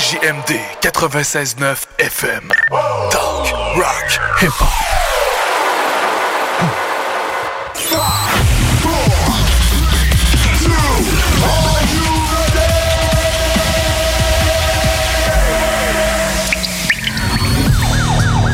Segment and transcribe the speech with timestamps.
[0.00, 2.48] CJMD 96.9 FM.
[3.10, 4.66] Talk, rock, hip-hop.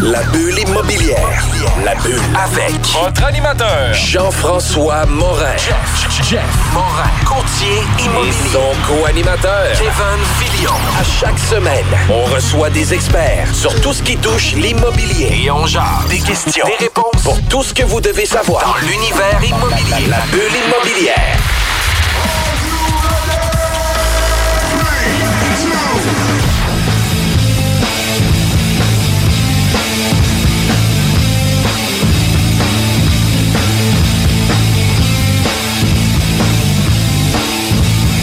[0.02, 1.16] La bulle immobilière.
[1.84, 5.56] La bulle avec Votre animateur, Jean-François Morin.
[5.56, 6.42] Jeff, Jeff
[6.72, 7.10] Morin,
[7.66, 9.72] courtier Et son co-animateur.
[9.72, 10.72] Kevin Filion.
[10.98, 15.44] À chaque semaine, on reçoit des experts sur tout ce qui touche l'immobilier.
[15.44, 16.06] Et on jase.
[16.08, 16.66] Des questions.
[16.66, 17.22] Des réponses.
[17.22, 18.64] Pour tout ce que vous devez savoir.
[18.64, 20.08] Dans l'univers immobilier.
[20.08, 21.55] La bulle immobilière.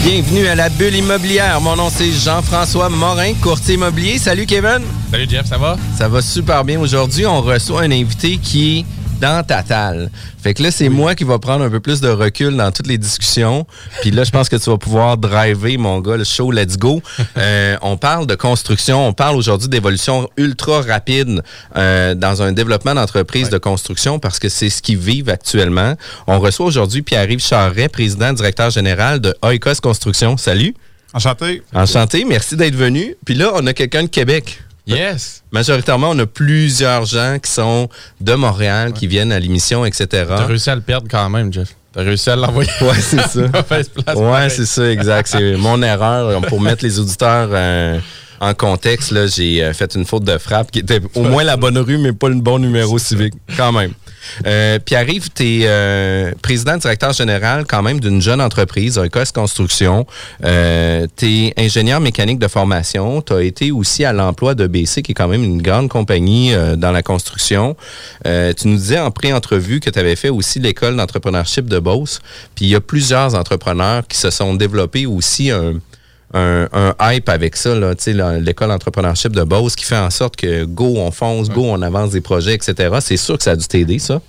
[0.04, 1.62] Bienvenue à la bulle immobilière.
[1.62, 4.18] Mon nom c'est Jean-François Morin, courtier immobilier.
[4.18, 4.82] Salut Kevin.
[5.10, 5.78] Salut Jeff, ça va?
[5.96, 6.78] Ça va super bien.
[6.78, 8.84] Aujourd'hui, on reçoit un invité qui
[9.24, 10.10] dans Tatal.
[10.42, 12.86] Fait que là, c'est moi qui va prendre un peu plus de recul dans toutes
[12.86, 13.66] les discussions.
[14.02, 17.02] Puis là, je pense que tu vas pouvoir driver, mon gars, le show Let's Go.
[17.36, 19.08] Euh, on parle de construction.
[19.08, 21.42] On parle aujourd'hui d'évolution ultra rapide
[21.76, 25.94] euh, dans un développement d'entreprise de construction parce que c'est ce qu'ils vivent actuellement.
[26.26, 30.36] On reçoit aujourd'hui Pierre-Yves Charret, président directeur général de Oikos Construction.
[30.36, 30.74] Salut.
[31.12, 31.62] Enchanté.
[31.72, 32.24] Enchanté.
[32.24, 33.16] Merci d'être venu.
[33.24, 34.63] Puis là, on a quelqu'un de Québec.
[34.86, 35.42] Yes!
[35.50, 37.88] Majoritairement, on a plusieurs gens qui sont
[38.20, 40.06] de Montréal, qui viennent à l'émission, etc.
[40.28, 41.68] T'as réussi à le perdre quand même, Jeff.
[41.92, 42.70] T'as réussi à l'envoyer.
[42.82, 43.48] Ouais, c'est ça.
[43.62, 45.28] Place, Ouais, c'est ça, exact.
[45.28, 46.40] C'est mon erreur.
[46.42, 47.98] Pour mettre les auditeurs euh,
[48.40, 51.56] en contexte, là, j'ai euh, fait une faute de frappe qui était au moins la
[51.56, 53.92] bonne rue, mais pas le bon numéro civique, quand même.
[54.46, 60.06] Euh, Pierre-Yves, tu es président directeur général quand même d'une jeune entreprise, Oikos Construction.
[60.44, 63.22] Euh, tu es ingénieur mécanique de formation.
[63.22, 66.54] Tu as été aussi à l'emploi de BC, qui est quand même une grande compagnie
[66.54, 67.76] euh, dans la construction.
[68.26, 72.20] Euh, tu nous disais en pré-entrevue que tu avais fait aussi l'école d'entrepreneurship de Beauce.
[72.54, 75.74] Puis il y a plusieurs entrepreneurs qui se sont développés aussi un,
[76.34, 77.94] un, un hype avec ça, là,
[78.40, 82.10] l'école d'entrepreneurship de Beauce qui fait en sorte que go, on fonce, go, on avance
[82.10, 82.96] des projets, etc.
[83.00, 84.20] C'est sûr que ça a dû t'aider, ça.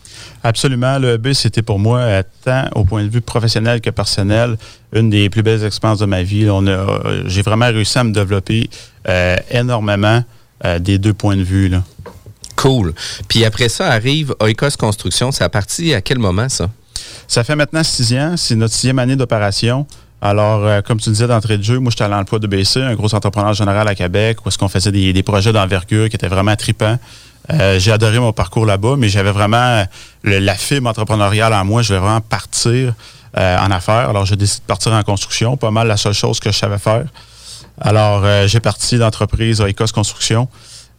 [0.43, 0.99] Absolument.
[0.99, 4.57] Le B, c'était pour moi, tant au point de vue professionnel que personnel,
[4.93, 6.47] une des plus belles expériences de ma vie.
[6.49, 8.69] On a, euh, j'ai vraiment réussi à me développer
[9.09, 10.23] euh, énormément
[10.63, 11.69] euh, des deux points de vue.
[11.69, 11.83] Là.
[12.55, 12.93] Cool.
[13.27, 15.31] Puis après ça arrive Oikos Construction.
[15.31, 16.69] C'est à partir à quel moment, ça?
[17.27, 18.35] Ça fait maintenant six ans.
[18.37, 19.87] C'est notre sixième année d'opération.
[20.25, 22.95] Alors, euh, comme tu disais d'entrée de jeu, moi, j'étais à l'emploi de BC, un
[22.95, 26.55] gros entrepreneur général à Québec, où est-ce qu'on faisait des, projets d'envergure qui étaient vraiment
[26.55, 26.97] tripants.
[27.53, 29.85] Euh, j'ai adoré mon parcours là-bas, mais j'avais vraiment
[30.23, 31.83] la fibre entrepreneuriale en moi.
[31.83, 32.95] Je voulais vraiment partir
[33.37, 34.09] euh, en affaires.
[34.09, 36.79] Alors, j'ai décidé de partir en construction, pas mal la seule chose que je savais
[36.79, 37.05] faire.
[37.79, 40.47] Alors, j'ai parti d'entreprise Oikos Construction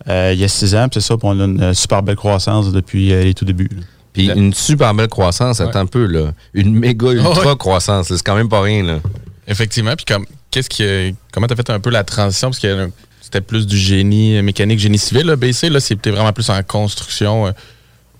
[0.07, 3.09] il y a six ans, c'est ça, puis on a une super belle croissance depuis
[3.09, 3.71] les tout débuts.
[4.17, 6.33] Puis une super belle croissance, attends un peu, là.
[6.55, 7.57] Une méga ultra ouais.
[7.59, 8.99] croissance, c'est quand même pas rien, là.
[9.47, 9.95] Effectivement.
[9.95, 12.49] Puis comme, qu'est-ce qui, comment t'as fait un peu la transition?
[12.49, 12.91] Parce que
[13.21, 15.27] c'était plus du génie mécanique, génie civil.
[15.27, 15.37] Là.
[15.37, 17.49] BC, là, c'était vraiment plus en construction.
[17.49, 17.51] euh,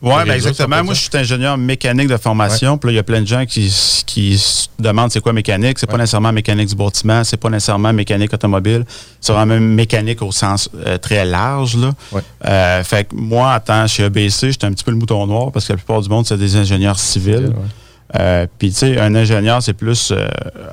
[0.03, 0.85] Oui, ben exactement.
[0.85, 2.77] Moi, je suis ingénieur mécanique de formation.
[2.77, 3.73] Puis là, il y a plein de gens qui,
[4.07, 5.79] qui se demandent c'est quoi mécanique.
[5.79, 8.85] C'est pas nécessairement mécanique du bâtiment, c'est pas nécessairement mécanique automobile.
[9.21, 11.77] C'est vraiment mécanique au sens euh, très large.
[11.77, 11.93] Là.
[12.13, 12.21] Ouais.
[12.47, 15.51] Euh, fait que moi, en tant chez EBC, j'étais un petit peu le mouton noir
[15.51, 17.47] parce que la plupart du monde, c'est des ingénieurs civils.
[17.47, 18.21] Ouais.
[18.21, 20.13] Euh, Puis, tu sais, un ingénieur, c'est plus,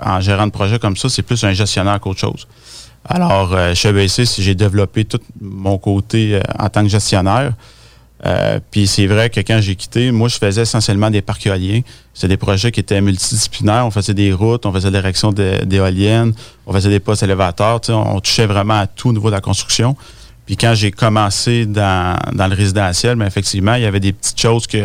[0.06, 2.48] en gérant de projet comme ça, c'est plus un gestionnaire qu'autre chose.
[3.06, 7.54] Alors, chez EBC, si j'ai développé tout mon côté en tant que gestionnaire.
[8.26, 11.82] Euh, Puis c'est vrai que quand j'ai quitté, moi, je faisais essentiellement des parcs éoliens.
[12.14, 13.86] C'était des projets qui étaient multidisciplinaires.
[13.86, 16.34] On faisait des routes, on faisait de l'érection d'é- d'éoliennes,
[16.66, 17.82] on faisait des postes élévateurs.
[17.90, 19.96] On, on touchait vraiment à tout au niveau de la construction.
[20.46, 24.40] Puis quand j'ai commencé dans, dans le résidentiel, mais effectivement, il y avait des petites
[24.40, 24.78] choses que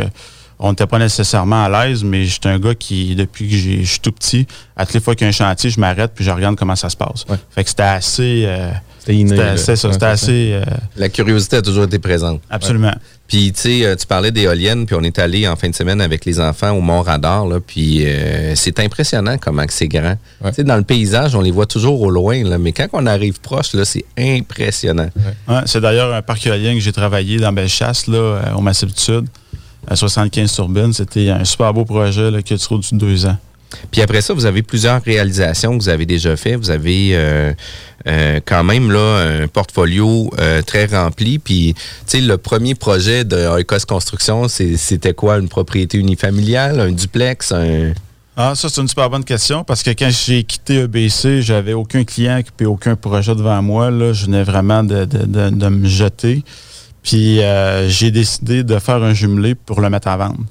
[0.59, 4.01] on n'était pas nécessairement à l'aise, mais j'étais un gars qui, depuis que je suis
[4.01, 4.47] tout petit,
[4.77, 6.77] à toutes les fois qu'il y a un chantier, je m'arrête puis je regarde comment
[6.77, 7.25] ça se passe.
[7.29, 7.37] Ouais.
[7.51, 8.45] Fait que c'était assez...
[8.47, 9.37] euh, C'était inné.
[9.57, 10.51] c'était ça, assez...
[10.55, 10.63] euh,
[10.97, 12.41] La curiosité a toujours été présente.
[12.51, 12.93] absolument.
[13.29, 16.01] Puis, tu sais, euh, tu parlais d'éoliennes, puis on est allé en fin de semaine
[16.01, 20.17] avec les enfants au Mont Radar, là, puis euh, c'est impressionnant comment que c'est grand.
[20.41, 20.49] Ouais.
[20.49, 23.05] Tu sais, dans le paysage, on les voit toujours au loin, là, mais quand on
[23.05, 25.11] arrive proche, là, c'est impressionnant.
[25.47, 29.01] Ouais, c'est d'ailleurs un parc éolien que j'ai travaillé dans Bellechasse, là, au Massif du
[29.01, 29.27] Sud,
[29.89, 30.93] à 75 turbines.
[30.93, 33.37] C'était un super beau projet là, qui a duré deux ans.
[33.91, 36.57] Puis après ça, vous avez plusieurs réalisations que vous avez déjà fait.
[36.57, 37.53] Vous avez euh,
[38.07, 41.39] euh, quand même là un portfolio euh, très rempli.
[41.39, 45.39] Puis, tu sais, le premier projet de Oikos Construction, c'était quoi?
[45.39, 47.93] Une propriété unifamiliale, un duplex, un...
[48.41, 52.05] Ah, ça, c'est une super bonne question parce que quand j'ai quitté EBC, j'avais aucun
[52.05, 53.91] client et aucun projet devant moi.
[53.91, 54.13] Là.
[54.13, 56.43] Je venais vraiment de, de- de- de me jeter.
[57.09, 60.45] Puis euh, j'ai décidé de faire un jumelé pour le mettre à vendre.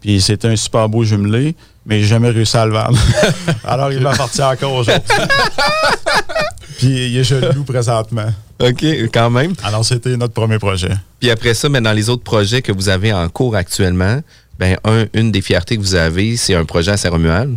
[0.00, 1.54] Puis c'était un super beau jumelé,
[1.86, 2.98] mais j'ai jamais réussi à le vendre.
[3.64, 5.04] Alors il m'appartient encore aujourd'hui.
[6.78, 8.26] Puis il est jaloux présentement.
[8.58, 8.84] OK,
[9.14, 9.52] quand même.
[9.62, 10.90] Alors c'était notre premier projet.
[11.20, 14.20] Puis après ça, mais dans les autres projets que vous avez en cours actuellement,
[14.60, 17.56] ben un, une des fiertés que vous avez, c'est un projet à Saint-Romuald.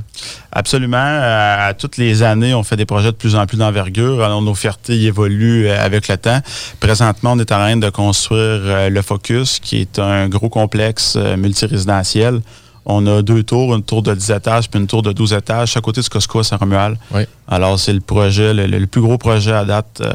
[0.51, 0.97] Absolument.
[0.97, 4.23] Euh, À toutes les années, on fait des projets de plus en plus d'envergure.
[4.23, 6.39] Alors, nos fiertés évoluent euh, avec le temps.
[6.79, 11.15] Présentement, on est en train de construire euh, le Focus, qui est un gros complexe
[11.17, 12.39] euh, multirésidentiel.
[12.85, 15.77] On a deux tours, une tour de 10 étages puis une tour de 12 étages,
[15.77, 16.97] à côté du Costco à Saint-Romuald.
[17.11, 17.23] Oui.
[17.47, 19.99] Alors, c'est le projet, le, le plus gros projet à date.
[20.01, 20.11] euh,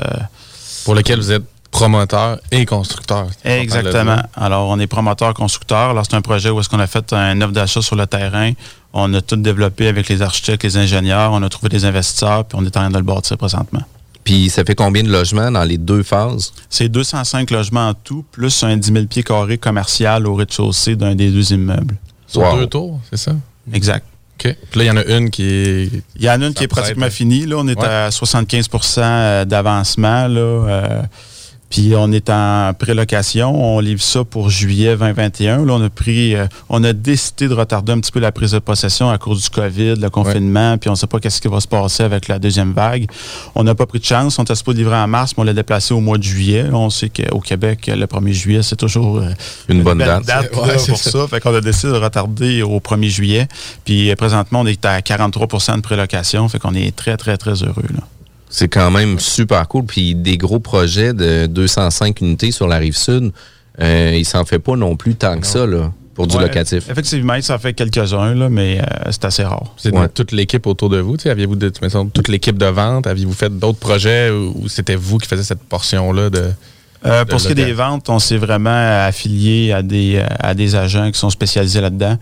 [0.85, 1.44] Pour lequel vous êtes
[1.79, 3.27] promoteur et constructeur.
[3.45, 4.23] Exactement.
[4.35, 5.91] Alors, on est promoteur, constructeur.
[5.91, 8.53] Alors, c'est un projet où est-ce qu'on a fait un offre d'achat sur le terrain.
[8.93, 11.33] On a tout développé avec les architectes, les ingénieurs.
[11.33, 13.83] On a trouvé des investisseurs, puis on est en train de le bâtir présentement.
[14.25, 16.53] Puis ça fait combien de logements dans les deux phases?
[16.69, 21.15] C'est 205 logements en tout, plus un 10 000 pieds carrés commercial au rez-de-chaussée d'un
[21.15, 21.97] des deux immeubles.
[22.27, 22.59] Sur Wow.
[22.59, 23.33] deux tours, c'est ça?
[23.73, 24.05] Exact.
[24.39, 24.55] OK.
[24.71, 25.91] Puis là, il y en a une qui est.
[26.17, 27.47] Il y en a une Ça qui est pratiquement finie.
[27.47, 27.87] Là, on est Ouais.
[27.87, 30.29] à 75% d'avancement.
[30.29, 31.03] Là, euh,
[31.70, 33.55] puis on est en prélocation.
[33.55, 35.67] On livre ça pour juillet 2021.
[35.67, 38.53] Là, on a pris, euh, on a décidé de retarder un petit peu la prise
[38.53, 41.49] de possession à cause du COVID, le confinement, puis on ne sait pas qu'est-ce qui
[41.49, 43.06] va se passer avec la deuxième vague.
[43.55, 44.38] On n'a pas pris de chance.
[44.38, 46.65] On était supposé livrer en mars, mais on l'a déplacé au mois de juillet.
[46.65, 49.31] Là, on sait qu'au Québec, le 1er juillet, c'est toujours euh,
[49.69, 50.26] Une bonne date.
[50.56, 51.11] Ouais, c'est pour ça.
[51.11, 51.29] ça.
[51.29, 53.49] Fait qu'on a décidé de retarder au 1er juillet.
[53.85, 56.49] Puis euh, présentement, on est à 43% de prélocation.
[56.49, 57.85] Fait qu'on est très, très, très heureux.
[57.94, 58.00] Là.
[58.59, 59.85] C'est quand même super cool.
[59.85, 63.33] Puis des gros projets de 205 unités sur la rive sud,
[63.81, 66.91] euh, il s'en fait pas non plus tant que ça là, pour du Ouais, locatif.
[66.91, 69.73] Effectivement, ça fait quelques-uns, là, mais euh, c'est assez rare.
[69.77, 70.09] C'est Ouais.
[70.09, 71.17] toute l'équipe autour de vous.
[71.17, 71.55] tu sais, Aviez-vous
[72.13, 73.07] toute l'équipe de vente?
[73.07, 76.51] Aviez-vous fait d'autres projets où c'était vous qui faisiez cette portion-là de.
[77.07, 80.27] Euh, De pour ce qui est des ventes, on s'est vraiment affilié à des, euh,
[80.41, 82.19] à des agents qui sont spécialisés là-dedans.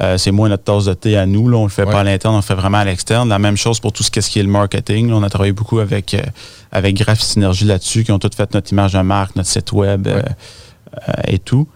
[0.00, 1.48] Euh, c'est moins notre tasse de thé à nous.
[1.48, 1.56] Là.
[1.58, 1.90] On le fait Ouais.
[1.92, 3.28] pas à l'interne, on le fait vraiment à l'externe.
[3.28, 5.08] La même chose pour tout ce qui est, ce qui est le marketing.
[5.10, 6.22] Là, on a travaillé beaucoup avec, euh,
[6.70, 10.06] avec Graph Synergie là-dessus, qui ont tout fait notre image de marque, notre site web
[10.06, 10.22] euh,
[11.08, 11.66] euh, et tout.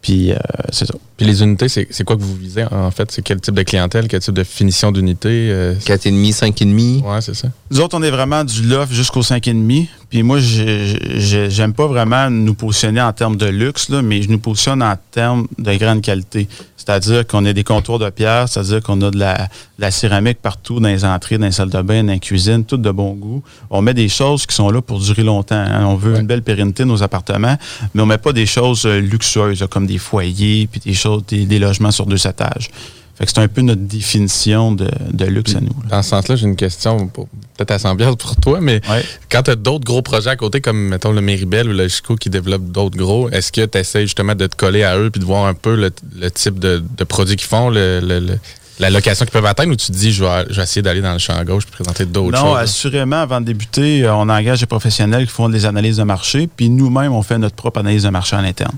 [0.00, 0.32] Puis
[0.72, 0.94] c'est ça.
[1.16, 3.10] Puis les unités, c'est c'est quoi que vous visez en fait?
[3.10, 5.48] C'est quel type de clientèle, quel type de finition d'unité?
[5.50, 7.02] euh, 4,5, 5,5.
[7.02, 7.48] ouais, c'est ça.
[7.70, 9.88] Nous autres, on est vraiment du loft jusqu'au 5,5.
[10.10, 14.22] Puis moi, j'ai- j'ai- j'aime pas vraiment nous positionner en termes de luxe, là, mais
[14.22, 16.46] je nous positionne en termes de grande qualité.
[16.76, 19.48] C'est-à-dire qu'on a des contours de pierre, c'est-à-dire qu'on a de la, de
[19.80, 22.76] la céramique partout dans les entrées, dans les salles de bain, dans les cuisines, tout
[22.76, 23.42] de bon goût.
[23.70, 25.56] On met des choses qui sont là pour durer longtemps.
[25.56, 25.84] hein.
[25.86, 26.20] On veut Ouais.
[26.20, 27.56] une belle pérennité de nos appartements,
[27.92, 31.05] mais on met pas des choses euh, luxueuses, là, comme des foyers, puis des choses,
[31.28, 32.70] des, des logements sur deux étages.
[33.18, 35.68] Fait que c'est un peu notre définition de, de luxe à nous.
[35.84, 35.88] là.
[35.88, 39.02] Dans ce sens-là, j'ai une question, peut-être à 100 piastres pour toi, mais Ouais.
[39.30, 42.16] quand tu as d'autres gros projets à côté, comme mettons le Méribel ou le Chico
[42.16, 45.18] qui développent d'autres gros, est-ce que tu essaies justement de te coller à eux puis
[45.20, 48.38] de voir un peu le, le type de, de produits qu'ils font, le- le- le-
[48.80, 51.00] la location qu'ils peuvent atteindre, ou tu te dis je vais, je vais essayer d'aller
[51.00, 52.58] dans le champ gauche et présenter d'autres Non, choses?
[52.58, 56.50] assurément, avant de débuter, euh, on engage des professionnels qui font des analyses de marché,
[56.54, 58.76] puis nous-mêmes, on fait notre propre analyse de marché en interne.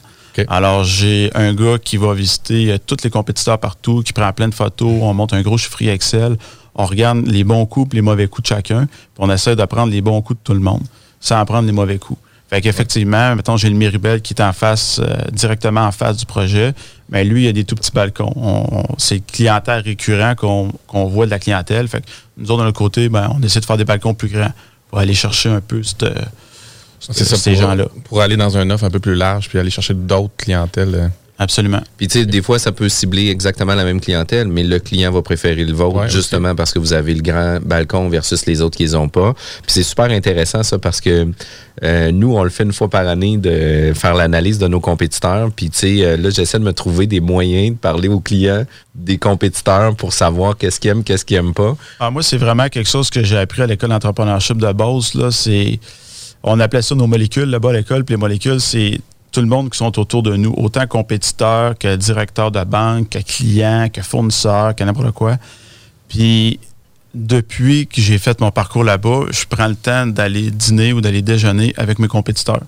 [0.49, 4.49] Alors, j'ai un gars qui va visiter euh, tous les compétiteurs partout, qui prend plein
[4.49, 6.37] de photos, on monte un gros chiffrier Excel,
[6.75, 9.93] on regarde les bons coups les mauvais coups de chacun, puis on essaie de prendre
[9.93, 10.83] les bons coups de tout le monde,
[11.21, 12.21] sans prendre les mauvais coups.
[12.51, 16.25] Fait qu'effectivement, mettons, j'ai le Miribel qui est en face, euh, directement en face du
[16.25, 16.73] projet,
[17.11, 18.33] mais lui, il a des tout petits balcons.
[18.37, 21.89] On- c'est le clientèle récurrent qu'on qu'on voit de la clientèle.
[21.89, 22.03] Fait
[22.39, 24.53] nous autres, de notre côté, ben, on essaie de faire des balcons plus grands
[24.89, 26.07] pour aller chercher un peu cette,
[27.01, 27.87] C'est ça, ces pour, gens-là.
[28.05, 30.95] Pour aller dans un offre un peu plus large puis aller chercher d'autres clientèles.
[30.95, 31.09] euh.
[31.41, 31.81] Absolument.
[31.97, 35.13] Puis tu sais, des fois, ça peut cibler exactement la même clientèle, mais le client
[35.13, 38.61] va préférer le vôtre, Ouais, justement parce que vous avez le grand balcon versus les
[38.61, 39.35] autres qui les ont pas.
[39.63, 41.29] Puis c'est super intéressant ça parce que
[41.85, 45.53] euh, nous, on le fait une fois par année de faire l'analyse de nos compétiteurs.
[45.55, 48.65] Puis tu sais, euh, là, j'essaie de me trouver des moyens de parler aux clients
[48.97, 51.77] des compétiteurs pour savoir qu'est-ce qu'ils aiment, qu'est-ce qu'ils aiment pas.
[52.01, 55.15] Ah, moi, c'est vraiment quelque chose que j'ai appris à l'école d'entrepreneurship de base.
[55.15, 55.79] Là, c'est,
[56.49, 58.05] on appelait ça nos molécules là-bas à l'école.
[58.05, 59.01] Puis les molécules, c'est
[59.33, 63.19] tout le monde qui sont autour de nous, autant compétiteurs que directeurs de banque, que
[63.19, 65.37] clients, que fournisseurs, que n'importe quoi.
[66.09, 66.59] Puis
[67.15, 71.23] depuis que j'ai fait mon parcours là-bas, je prends le temps d'aller dîner ou d'aller
[71.23, 72.63] déjeuner avec mes compétiteurs.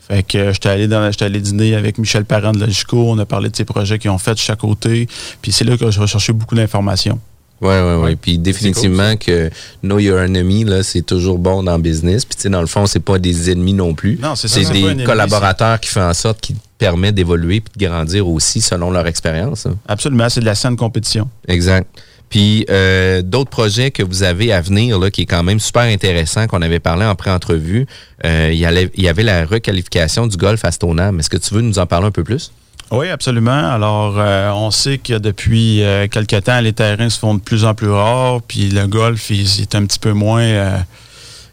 [0.00, 3.48] Fait que euh, j'étais allé, allé dîner avec Michel Parent de Logico, on a parlé
[3.48, 5.08] de ses projets qu'ils ont fait de chaque côté.
[5.40, 7.20] Puis c'est là que je recherchais beaucoup d'informations.
[7.60, 7.96] Ouais, ouais.
[7.96, 8.16] Ouais.
[8.16, 9.50] Puis définitivement que
[9.82, 12.24] know your enemy, là, c'est toujours bon dans le business.
[12.24, 14.18] Puis tu sais, dans le fond, c'est pas des ennemis non plus.
[14.22, 17.60] Non, c'est ça, C'est des ennemi, collaborateurs qui font en sorte qu'ils te permettent d'évoluer
[17.60, 19.66] puis de grandir aussi selon leur expérience.
[19.66, 19.76] hein.
[19.86, 21.28] Absolument, c'est de la saine compétition.
[21.48, 21.86] Exact.
[22.30, 25.82] Puis euh, d'autres projets que vous avez à venir, là, qui est quand même super
[25.82, 27.86] intéressant, qu'on avait parlé en pré-entrevue,
[28.24, 31.18] euh, il, y allait- il y avait la requalification du golf à Stoneham.
[31.18, 32.52] Est-ce que tu veux nous en parler un peu plus?
[32.90, 33.72] Oui, absolument.
[33.72, 37.64] Alors, euh, on sait que depuis euh, quelques temps, les terrains se font de plus
[37.64, 40.78] en plus rares, puis le golf il, il est un petit peu moins euh,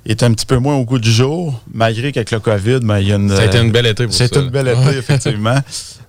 [0.08, 3.10] est un petit peu moins au goût du jour, malgré qu'avec le COVID, ben, il
[3.10, 3.30] y a une.
[3.30, 5.58] Ça a été une belle été pour C'est une belle été, effectivement.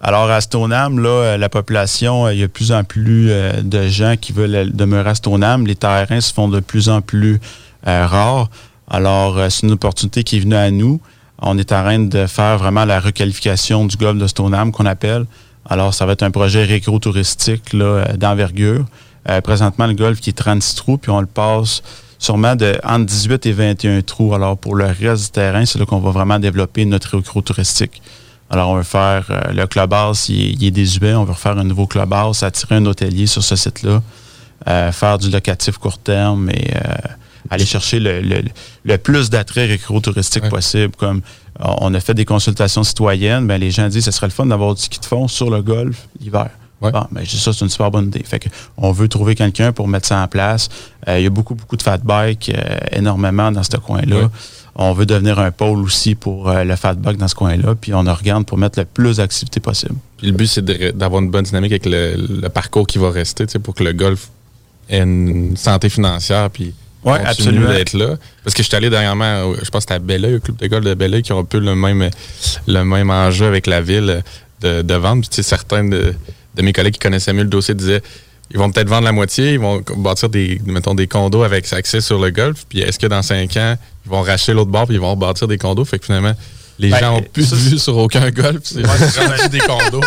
[0.00, 3.30] Alors, à Stoneham, là, euh, la population, euh, il y a de plus en plus
[3.30, 5.66] euh, de gens qui veulent demeurer à Stoneham.
[5.66, 7.40] Les terrains se font de plus en plus
[7.84, 8.50] rares.
[8.90, 11.00] Alors, c'est une opportunité qui est venue à nous.
[11.40, 15.26] On est en train de faire vraiment la requalification du golfe de Stoneham qu'on appelle.
[15.68, 17.76] Alors, ça va être un projet récro-touristique
[18.16, 18.84] d'envergure.
[19.28, 21.82] Euh, présentement, le golfe qui est 36 trous, puis on le passe
[22.18, 24.34] sûrement de entre 18 et 21 trous.
[24.34, 28.02] Alors, pour le reste du terrain, c'est là qu'on va vraiment développer notre récro-touristique.
[28.50, 31.14] Alors, on va faire euh, le clubhouse, il, il est désuet.
[31.14, 34.02] On va refaire un nouveau clubhouse, attirer un hôtelier sur ce site-là,
[34.66, 36.80] euh, faire du locatif court terme et euh,
[37.50, 38.42] aller chercher le, le-
[38.84, 40.48] le plus d'attraits récro-touristiques Ouais.
[40.48, 40.94] possible.
[40.96, 41.20] Comme
[41.60, 44.46] on a fait des consultations citoyennes, ben, les gens disent que ce serait le fun
[44.46, 46.50] d'avoir du ski de fond sur le golf l'hiver.
[46.80, 46.92] Ouais.
[46.92, 48.22] Bon, ben, je dis ça, c'est une super bonne idée.
[48.24, 50.68] Fait que on veut trouver quelqu'un pour mettre ça en place.
[51.08, 54.16] Euh, il y a beaucoup, beaucoup de fat bikes, euh, énormément dans ce coin-là.
[54.16, 54.26] Ouais.
[54.80, 57.74] On veut devenir un pôle aussi pour euh, le fat bike dans ce coin-là.
[57.74, 59.96] Puis on regarde pour mettre le plus d'activités possible.
[60.18, 60.64] Puis le but, c'est
[60.96, 64.28] d'avoir une bonne dynamique avec le, le parcours qui va rester, pour que le golf
[64.88, 67.68] ait une santé financière, puis Continue absolument.
[67.68, 68.16] d'être là.
[68.44, 70.66] Parce que je suis allé dernièrement, je pense que c'était à Belleuil, au club de
[70.66, 72.10] golf de Belleuil, qui ont un peu le même,
[72.66, 74.22] le même enjeu avec la ville
[74.60, 75.20] de, de vendre.
[75.22, 76.14] Puis, tu sais, certains de,
[76.54, 78.02] de mes collègues qui connaissaient mieux le dossier disaient
[78.50, 82.00] ils vont peut-être vendre la moitié, ils vont bâtir des, mettons, des condos avec accès
[82.00, 82.64] sur le golf.
[82.68, 83.76] Puis est-ce que dans cinq ans,
[84.06, 85.84] ils vont racheter l'autre bord puis ils vont bâtir des condos?
[85.84, 86.32] Fait que finalement,
[86.78, 88.60] les Ben, gens ont plus ça, de vue sur aucun golf.
[88.62, 90.00] C'est des condos.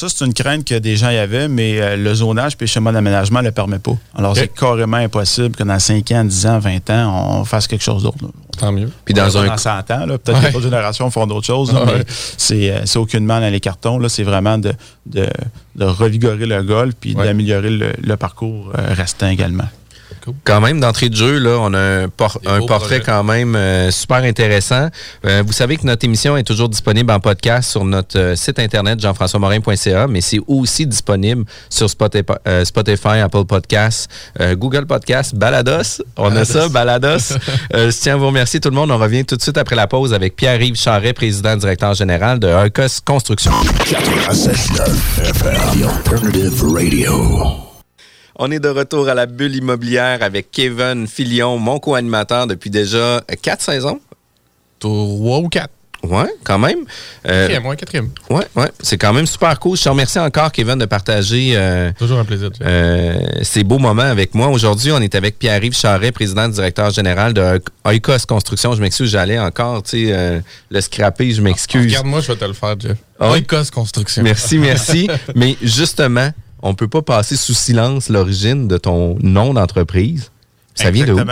[0.00, 2.70] Ça, c'est une crainte que des gens y avaient, mais euh, le zonage puis le
[2.70, 3.92] schéma d'aménagement ne le permet pas.
[4.14, 7.82] Alors, c'est carrément impossible que dans 5 ans, 10 ans, 20 ans, on fasse quelque
[7.84, 8.16] chose d'autre.
[8.58, 8.90] Tant mieux.
[9.04, 10.48] Puis dans un Dans 100 ans, peut-être Ouais.
[10.48, 11.92] que d'autres générations font d'autres choses, là, Ouais.
[11.98, 12.04] mais
[12.38, 13.98] c'est, euh, c'est aucunement dans les cartons.
[13.98, 14.72] Là, c'est vraiment de,
[15.04, 15.26] de,
[15.76, 17.24] de revigorer le golf puis Ouais.
[17.26, 19.68] d'améliorer le, le parcours euh, restant également.
[20.44, 23.00] Quand même, d'entrée de jeu, là, on a un, por- portrait projets.
[23.00, 24.88] quand même euh, super intéressant.
[25.26, 28.58] Euh, vous savez que notre émission est toujours disponible en podcast sur notre euh, site
[28.58, 34.10] internet jean-françois-morin.ca, mais c'est aussi disponible sur Spotify, euh, Spotify, Apple Podcasts,
[34.40, 36.02] euh, Google Podcasts, Balados.
[36.16, 37.34] On a ça, Balados.
[37.74, 38.90] Euh, je tiens à vous remercier tout le monde.
[38.90, 42.48] On revient tout de suite après la pause avec Pierre-Yves Charret, président directeur général de
[42.48, 43.52] Arcos Construction.
[43.84, 47.69] 96.9 FM, The Alternative Radio.
[48.42, 52.96] On est de retour à la bulle immobilière avec Kevin Filion, mon co-animateur depuis déjà
[52.96, 54.00] euh, quatre saisons.
[54.78, 55.68] Trois ou quatre.
[56.02, 56.86] Ouais, quand même.
[57.28, 58.08] Euh, Quatrième, ouais, quatrième.
[58.30, 59.76] ouais, ouais, c'est quand même super cool.
[59.76, 62.48] Je te remercie encore, Kevin, de partager euh, Toujours un plaisir.
[62.62, 64.48] Euh, ces beaux moments avec moi.
[64.48, 68.72] Aujourd'hui, on est avec Pierre-Yves Charret, président directeur général de Oikos Construction.
[68.74, 71.84] Je m'excuse, j'allais encore, tu sais, le scraper, je m'excuse.
[71.84, 72.96] Regarde-moi, je vais te le faire, Jeff.
[73.18, 73.32] Ah?
[73.32, 74.22] Oikos Construction.
[74.22, 75.10] Merci, merci.
[75.34, 76.30] Mais justement,
[76.62, 80.30] on peut pas passer sous silence l'origine de ton nom d'entreprise.
[80.74, 81.24] Ça vient de.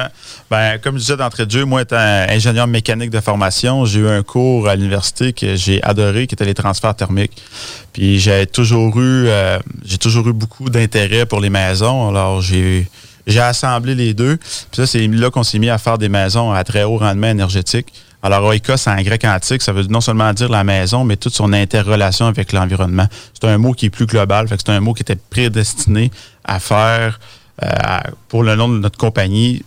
[0.51, 4.09] Ben, comme je disais d'entrée de jeu, moi, étant ingénieur mécanique de formation, j'ai eu
[4.09, 7.41] un cours à l'université que j'ai adoré, qui était les transferts thermiques.
[7.93, 12.09] Puis j'ai toujours eu, euh, j'ai toujours eu beaucoup d'intérêt pour les maisons.
[12.09, 12.89] Alors j'ai
[13.27, 14.39] j'ai assemblé les deux.
[14.39, 17.29] Puis ça, c'est là qu'on s'est mis à faire des maisons à très haut rendement
[17.29, 17.93] énergétique.
[18.23, 21.53] Alors, oikos, en grec antique, ça veut non seulement dire la maison, mais toute son
[21.53, 23.07] interrelation avec l'environnement.
[23.33, 26.11] C'est un mot qui est plus global, fait que c'est un mot qui était prédestiné
[26.45, 27.21] à faire
[27.63, 29.63] euh, à- pour le nom de notre compagnie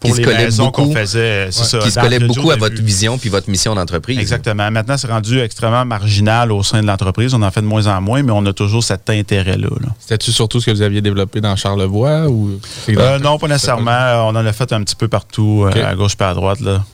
[0.00, 0.94] pour Qui se les collait maisons qu'on beaucoup.
[0.96, 1.18] faisait.
[1.18, 4.18] euh, c'est ça, qui se collait beaucoup au à votre vision puis votre mission d'entreprise.
[4.18, 4.70] Exactement.
[4.70, 7.32] Maintenant, c'est rendu extrêmement marginal au sein de l'entreprise.
[7.34, 9.68] On en fait de moins en moins, mais on a toujours cet intérêt-là.
[9.80, 9.88] là.
[9.98, 12.60] C'était-tu surtout ce que vous aviez développé dans Charlevoix ou.
[12.90, 14.28] Euh, non, pas nécessairement.
[14.28, 16.60] On en a fait un petit peu partout, euh, à gauche et à droite.
[16.60, 16.84] Là.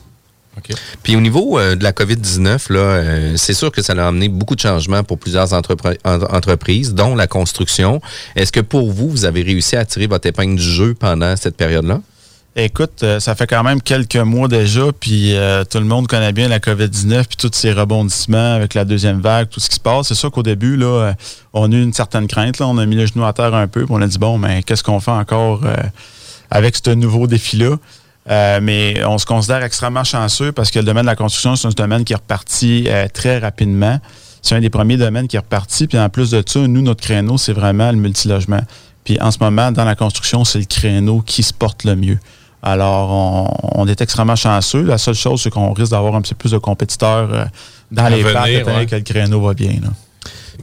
[1.03, 4.29] Puis au niveau euh, de la COVID-19, là, euh, c'est sûr que ça a amené
[4.29, 8.01] beaucoup de changements pour plusieurs entrepre- entreprises, dont la construction.
[8.35, 11.55] Est-ce que pour vous, vous avez réussi à tirer votre épingle du jeu pendant cette
[11.55, 12.01] période-là?
[12.57, 15.33] Écoute, euh, ça fait quand même quelques mois déjà, puis
[15.69, 19.47] tout le monde connaît bien la COVID-19, puis tous ces rebondissements avec la deuxième vague,
[19.47, 20.09] tout ce qui se passe.
[20.09, 21.13] C'est sûr qu'au début, là,
[21.53, 22.59] on a eu une certaine crainte.
[22.59, 24.37] Là, on a mis le genou à terre un peu, puis on a dit, bon,
[24.37, 25.61] mais qu'est-ce qu'on fait encore
[26.49, 27.77] avec ce nouveau défi-là?
[28.29, 31.67] Euh, mais on se considère extrêmement chanceux parce que le domaine de la construction, c'est
[31.67, 33.99] un domaine qui est reparti euh, très rapidement.
[34.43, 35.87] C'est un des premiers domaines qui est reparti.
[35.87, 38.61] Puis en plus de ça, nous, notre créneau, c'est vraiment le multilogement.
[39.03, 42.19] Puis en ce moment, dans la construction, c'est le créneau qui se porte le mieux.
[42.63, 44.83] Alors, on, on est extrêmement chanceux.
[44.83, 47.45] La seule chose, c'est qu'on risque d'avoir un petit peu plus de compétiteurs euh,
[47.91, 48.85] dans À les venir, parcs, ouais.
[48.85, 49.71] que le créneau va bien.
[49.81, 49.89] là.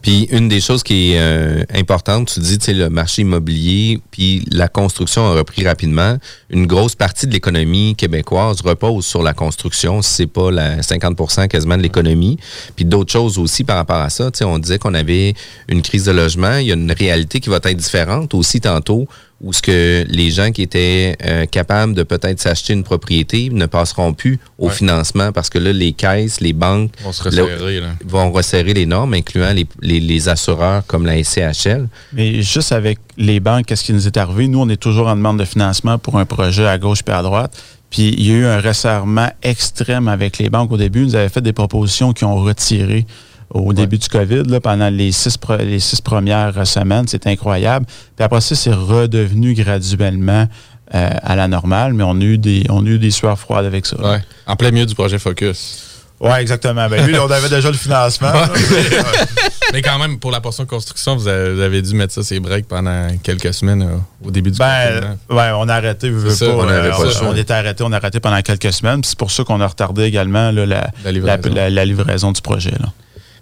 [0.03, 4.45] Puis une des choses qui est euh, importante, tu dis, tu le marché immobilier, puis
[4.51, 6.19] la construction a repris rapidement.
[6.51, 11.49] Une grosse partie de l'économie québécoise repose sur la construction, si c'est pas la 50%
[11.49, 12.39] quasiment de l'économie.
[12.77, 14.31] Puis d'autres choses aussi par rapport à ça.
[14.31, 15.35] Tu sais, on disait qu'on avait
[15.69, 16.57] une crise de logement.
[16.57, 19.07] Il y a une réalité qui va être différente aussi tantôt
[19.41, 23.67] où ce que les gens qui étaient euh, capables de peut-être s'acheter une propriété ne
[23.67, 24.73] passeront plus au Ouais.
[24.75, 27.89] financement parce que là, les caisses, les banques On se resserrer, là.
[28.05, 31.89] vont resserrer les normes, incluant les, les- les assureurs comme la SCHL.
[32.13, 34.49] Mais juste avec les banques, qu'est-ce qui nous est arrivé?
[34.49, 37.23] Nous, on est toujours en demande de financement pour un projet à gauche puis à
[37.23, 37.57] droite.
[37.91, 41.01] Puis il y a eu un resserrement extrême avec les banques au début.
[41.03, 43.07] Ils nous avaient fait des propositions qui ont retiré
[43.51, 47.07] au début du COVID, là, pendant les six, pre- les six premières semaines.
[47.09, 47.87] C'est incroyable.
[47.87, 50.47] Puis après ça, c'est redevenu graduellement
[50.95, 53.65] euh, à la normale, mais on a eu des, on a eu des sueurs froides
[53.67, 53.97] avec ça.
[54.01, 54.23] Ouais.
[54.47, 55.85] En plein milieu du projet Focus.
[56.21, 56.89] Ouais, exactement.
[56.89, 58.33] Ben, lui, on avait déjà le financement.
[58.33, 58.49] là.
[59.73, 62.41] Mais quand même, pour la portion construction, vous avez, vous avez dû mettre ça, ces
[62.41, 66.47] breaks, pendant quelques semaines euh, au début du Ben, ouais, on a arrêté, veux, ça,
[66.47, 69.03] pas, on euh, pas on était arrêté, on a arrêté pendant quelques semaines.
[69.05, 71.51] C'est pour ça qu'on a retardé également là, la, La livraison.
[71.55, 72.71] la- la livraison du projet.
[72.73, 72.89] Là.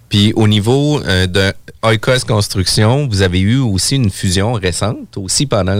[0.09, 5.47] Puis au niveau euh, de Oikos Construction, vous avez eu aussi une fusion récente, aussi
[5.47, 5.75] pendant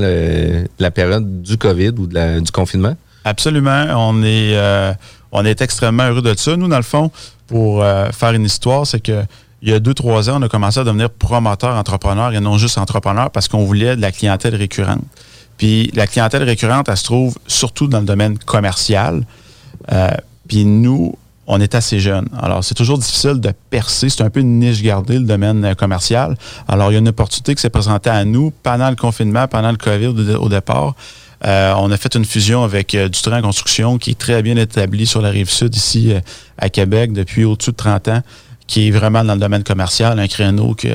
[0.79, 2.97] la période du COVID ou du confinement?
[3.25, 3.87] Absolument.
[3.97, 4.93] On est, euh,
[5.33, 6.57] on est extrêmement heureux de ça.
[6.57, 7.11] Nous, dans le fond,
[7.49, 9.25] pour euh, faire une histoire, c'est que
[9.63, 12.57] il y a deux, trois ans, on a commencé à devenir promoteur entrepreneur et non
[12.59, 15.03] juste entrepreneur parce qu'on voulait de la clientèle récurrente.
[15.57, 19.25] Puis la clientèle récurrente, elle se trouve surtout dans le domaine commercial.
[19.91, 20.11] Euh,
[20.47, 22.29] puis nous, on est assez jeunes.
[22.41, 24.09] Alors, c'est toujours difficile de percer.
[24.09, 26.37] C'est un peu une niche gardée, le domaine euh, commercial.
[26.67, 29.71] Alors, il y a une opportunité qui s'est présentée à nous pendant le confinement, pendant
[29.71, 30.95] le COVID au- départ.
[31.45, 35.07] Euh, on a fait une fusion avec euh, Dutran Construction qui est très bien établi
[35.07, 36.13] sur la rive sud ici
[36.59, 38.23] à Québec depuis au-dessus de 30 ans,
[38.67, 40.89] qui est vraiment dans le domaine commercial, un créneau que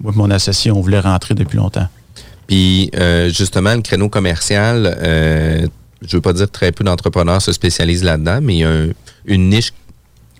[0.00, 1.86] moi et mon associé, on voulait rentrer depuis longtemps.
[2.48, 2.90] Puis
[3.28, 8.54] justement, le créneau commercial, je veux pas dire très peu d'entrepreneurs se spécialisent là-dedans, mais
[8.54, 8.88] il y a un-
[9.26, 9.72] une niche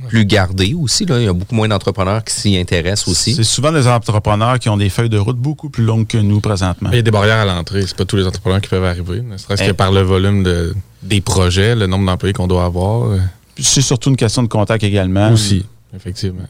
[0.08, 1.04] plus gardée aussi.
[1.06, 1.18] Là.
[1.18, 3.34] Il y a beaucoup moins d'entrepreneurs qui s'y intéressent aussi.
[3.34, 6.40] C'est souvent des entrepreneurs qui ont des feuilles de route beaucoup plus longues que nous
[6.40, 6.90] présentement.
[6.92, 7.82] Il y a des barrières à l'entrée.
[7.86, 9.20] C'est pas tous les entrepreneurs qui peuvent arriver.
[9.22, 9.72] Ne serait-ce que Eh.
[9.74, 13.10] par le volume de, des projets, le nombre d'employés qu'on doit avoir.
[13.10, 13.18] euh,
[13.58, 15.30] C'est surtout une question de contact également.
[15.32, 16.46] Aussi, effectivement.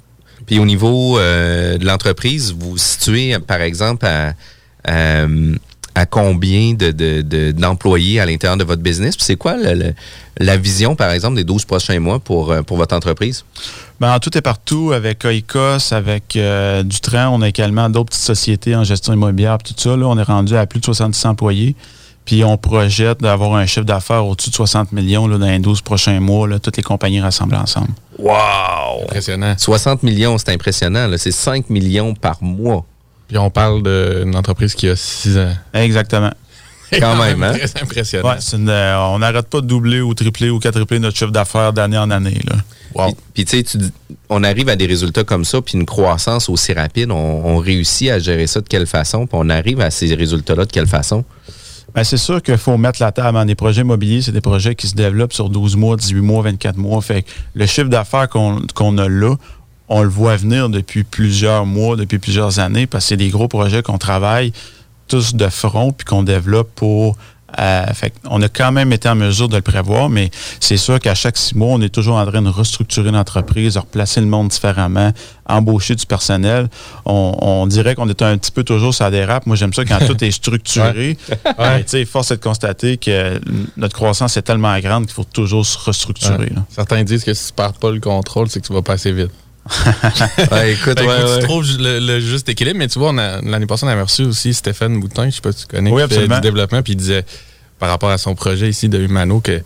[0.47, 4.35] Puis au niveau euh, de l'entreprise, vous vous situez, par exemple, à,
[4.85, 5.27] à,
[5.94, 9.16] à combien de, de- de- d'employés à l'intérieur de votre business?
[9.16, 9.94] Puis c'est quoi le- le-
[10.38, 13.44] la vision, par exemple, des 12 prochains mois pour, euh, pour votre entreprise?
[14.00, 18.22] Ben, en tout et partout, avec Oikos, avec euh, Dutran, on a également d'autres petites
[18.24, 19.96] sociétés en gestion immobilière, tout ça.
[19.96, 21.76] Là, on est rendu à plus de 70 employés.
[22.24, 25.81] Puis on projette d'avoir un chiffre d'affaires au-dessus de 60 millions là, dans les 12
[25.81, 27.88] prochains mois, là, toutes les compagnies rassemblées ensemble.
[28.16, 29.02] Wow!
[29.05, 29.55] Impressionnant.
[29.59, 31.11] 60 millions, c'est impressionnant.
[31.16, 32.85] C'est 5 millions par mois.
[33.33, 35.55] Puis on parle d'une entreprise qui a 6 ans.
[35.73, 36.33] Exactement.
[36.92, 37.55] Quand même, hein?
[37.55, 38.29] Très impressionnant.
[38.29, 41.31] Ouais, c'est une, euh, on n'arrête pas de doubler ou tripler ou quadrupler notre chiffre
[41.31, 42.42] d'affaires d'année en année.
[42.47, 42.57] Là.
[43.07, 43.79] Puis, puis, tu sais,
[44.29, 48.11] on arrive à des résultats comme ça, puis une croissance aussi rapide, on, on réussit
[48.11, 51.25] à gérer ça de quelle façon, puis on arrive à ces résultats-là de quelle façon?
[51.95, 53.38] Ben, c'est sûr qu'il faut mettre la table.
[53.38, 56.42] dans des projets immobiliers, c'est des projets qui se développent sur 12 mois, 18 mois,
[56.42, 57.01] 24 mois.
[57.01, 59.37] Fait que le chiffre d'affaires qu'on qu'on a là,
[59.94, 63.48] on le voit venir depuis plusieurs mois, depuis plusieurs années, parce que c'est des gros
[63.48, 64.52] projets qu'on travaille
[65.07, 67.16] tous de front puis qu'on développe pour.
[67.59, 70.98] euh, fait on a quand même été en mesure de le prévoir, mais c'est sûr
[70.98, 74.26] qu'à chaque six mois, on est toujours en train de restructurer l'entreprise, de replacer le
[74.26, 75.12] monde différemment,
[75.46, 76.70] embaucher du personnel.
[77.05, 79.44] On, on dirait qu'on est un petit peu toujours ça dérape.
[79.44, 81.18] Moi, j'aime ça quand tout est structuré.
[81.59, 83.38] Mais, tu sais, force est de constater que
[83.76, 86.52] notre croissance est tellement grande qu'il faut toujours se restructurer.
[86.70, 89.31] Certains disent que si tu perds pas le contrôle, c'est que tu vas passer vite.
[90.51, 91.38] Ouais, écoute, ouais, ouais.
[91.40, 94.03] tu trouves le, le juste équilibre, mais tu vois, on a- l'année passée, on avait
[94.03, 96.83] reçu aussi Stéphane Boutin, je sais pas si tu connais, Oui, qui fait du développement,
[96.83, 97.25] puis il disait,
[97.79, 99.62] par rapport à son projet ici de Humano, que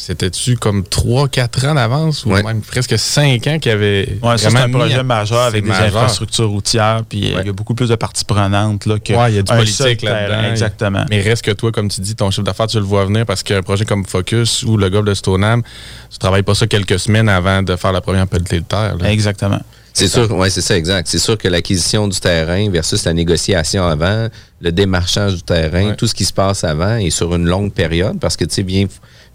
[0.00, 2.42] c'était-tu comme 3-4 ans d'avance, ou Ouais.
[2.44, 5.68] même presque 5 ans qu'il avait Ouais, ça, c'est un projet à- majeur avec des
[5.68, 5.86] majeur.
[5.86, 9.32] infrastructures routières, puis euh, il y a beaucoup plus de parties prenantes là, que Ouais,
[9.32, 10.50] il y a du politique là-dedans.
[10.50, 11.04] Exactement.
[11.10, 13.42] Mais reste que toi, comme tu dis, ton chiffre d'affaires, tu le vois venir parce
[13.42, 15.62] qu'un projet comme Focus ou le golf de Stoneham,
[16.10, 18.96] tu travailles pas ça quelques semaines avant de faire la première pelletée de terre.
[19.00, 19.10] là.
[19.10, 19.60] Exactement.
[19.94, 21.08] C'est sûr, ouais, c'est ça, exact.
[21.08, 24.28] C'est sûr que l'acquisition du terrain versus la négociation avant,
[24.60, 25.96] le démarchage du terrain, Ouais.
[25.96, 28.62] tout ce qui se passe avant est sur une longue période parce que, tu sais,
[28.62, 28.86] bien,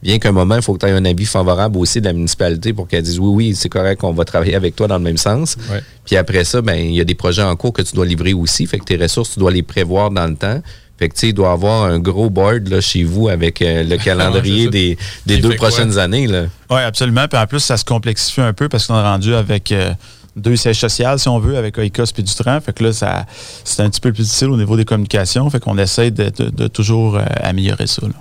[0.03, 2.73] bien qu'un moment, il faut que tu aies un avis favorable aussi de la municipalité
[2.73, 5.17] pour qu'elle dise oui, oui, c'est correct, on va travailler avec toi dans le même
[5.17, 5.55] sens.
[5.71, 5.81] Ouais.
[6.05, 8.33] Puis après ça, ben, il y a des projets en cours que tu dois livrer
[8.33, 8.67] aussi.
[8.67, 10.61] Fait que tes ressources, tu dois les prévoir dans le temps.
[10.99, 13.97] Fait que, il doit y avoir un gros board là, chez vous avec euh, le
[14.03, 15.69] calendrier des, des deux quoi?
[15.69, 16.27] prochaines années.
[16.69, 17.27] Oui, absolument.
[17.27, 19.91] Puis en plus, ça se complexifie un peu parce qu'on est rendu avec euh,
[20.35, 22.59] deux sièges sociaux, si on veut, avec Oikos et Dutran.
[22.61, 23.25] Fait que là, ça,
[23.63, 25.49] c'est un petit peu plus difficile au niveau des communications.
[25.49, 28.01] Fait qu'on essaie de, de- de toujours euh, améliorer ça.
[28.03, 28.13] là.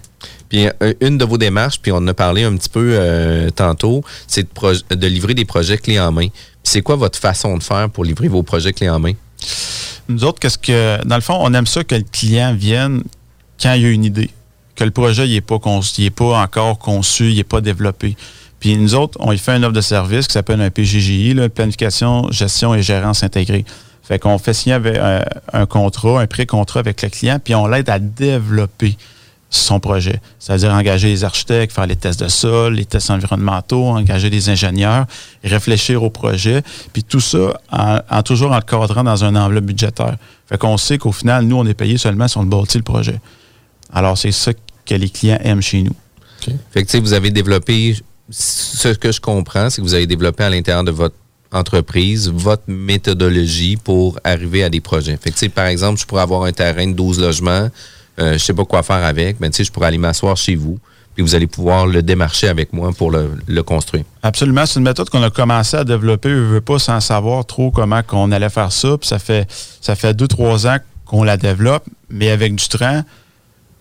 [0.52, 3.48] Puis euh, une de vos démarches, puis on en a parlé un petit peu euh,
[3.48, 4.46] tantôt, c'est
[4.90, 6.26] de, livrer des projets clés en main.
[6.62, 9.14] C'est quoi votre façon de faire pour livrer vos projets clés en main?
[10.10, 11.02] Nous autres, qu'est-ce que.
[11.06, 13.02] Dans le fond, on aime ça que le client vienne
[13.62, 14.28] quand il a une idée.
[14.76, 18.14] Que le projet n'est pas, pas encore conçu, il n'est pas développé.
[18.60, 22.30] Puis nous autres, on y fait une offre de service qui s'appelle un PGGI, planification,
[22.30, 23.64] gestion et gérance intégrée.
[24.02, 25.22] Fait qu'on fait signer avec, euh,
[25.54, 28.98] un contrat, un pré-contrat avec le client, puis on l'aide à développer
[29.54, 30.20] son projet.
[30.38, 35.06] C'est-à-dire engager les architectes, faire les tests de sol, les tests environnementaux, engager des ingénieurs,
[35.44, 36.62] réfléchir au projet,
[36.92, 40.16] puis tout ça en, en toujours encadrant dans un enveloppe budgétaire.
[40.46, 43.20] Fait qu'on sait qu'au final, nous, on est payé seulement si on bâtit le projet.
[43.92, 45.94] Alors, c'est ça que les clients aiment chez nous.
[46.72, 47.96] Fait que, vous avez développé,
[48.30, 51.14] ce que je comprends, c'est que vous avez développé à l'intérieur de votre
[51.52, 55.18] entreprise votre méthodologie pour arriver à des projets.
[55.18, 57.68] Fait que, par exemple, je pourrais avoir un terrain de 12 logements,
[58.18, 60.78] euh, je sais pas quoi faire avec, mais tu je pourrais aller m'asseoir chez vous,
[61.14, 64.04] puis vous allez pouvoir le démarcher avec moi pour le, construire.
[64.22, 64.66] Absolument.
[64.66, 68.02] C'est une méthode qu'on a commencé à développer, je veux pas, sans savoir trop comment
[68.02, 68.96] qu'on allait faire ça.
[68.98, 69.46] Puis ça fait,
[69.80, 73.04] ça fait deux, trois ans qu'on la développe, mais avec du train.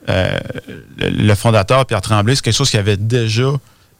[0.09, 0.37] euh,
[0.97, 3.51] le, fondateur, Pierre Tremblay, c'est quelque chose qu'il avait déjà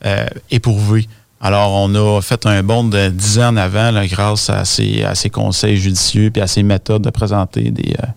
[0.05, 1.07] euh, éprouvé.
[1.39, 5.77] Alors, on a fait un bond de 10 ans en avant grâce à ses, conseils
[5.77, 8.07] judicieux puis à ses méthodes de présenter des, euh,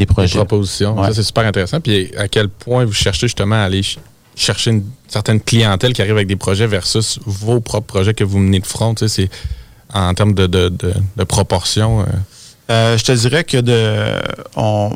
[0.00, 0.36] des Des projets.
[0.36, 0.98] propositions.
[0.98, 1.08] Ouais.
[1.08, 1.80] Ça, c'est super intéressant.
[1.80, 3.98] Puis à quel point vous cherchez justement à aller ch-
[4.34, 8.38] chercher une certaine clientèle qui arrive avec des projets versus vos propres projets que vous
[8.38, 8.94] menez de front?
[8.94, 9.30] Tu sais, c'est
[9.92, 12.00] en termes de, de, de, de proportion.
[12.00, 12.04] euh,
[12.70, 14.20] Euh, je te dirais que de,
[14.56, 14.94] on,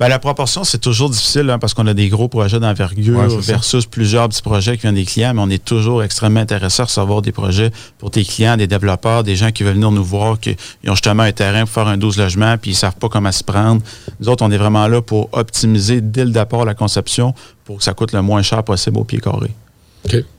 [0.00, 3.28] ben, la proportion, c'est toujours difficile hein, parce qu'on a des gros projets d'envergure Ouais,
[3.28, 3.52] c'est ça.
[3.52, 6.86] versus plusieurs petits projets qui viennent des clients, mais on est toujours extrêmement intéressé à
[6.86, 10.40] recevoir des projets pour tes clients, des développeurs, des gens qui veulent venir nous voir,
[10.40, 13.30] qui ont justement un terrain pour faire un 12 logements, puis ils savent pas comment
[13.30, 13.82] s'y prendre.
[14.20, 17.34] Nous autres, on est vraiment là pour optimiser dès le départ la conception
[17.66, 19.50] pour que ça coûte le moins cher possible au pied carré.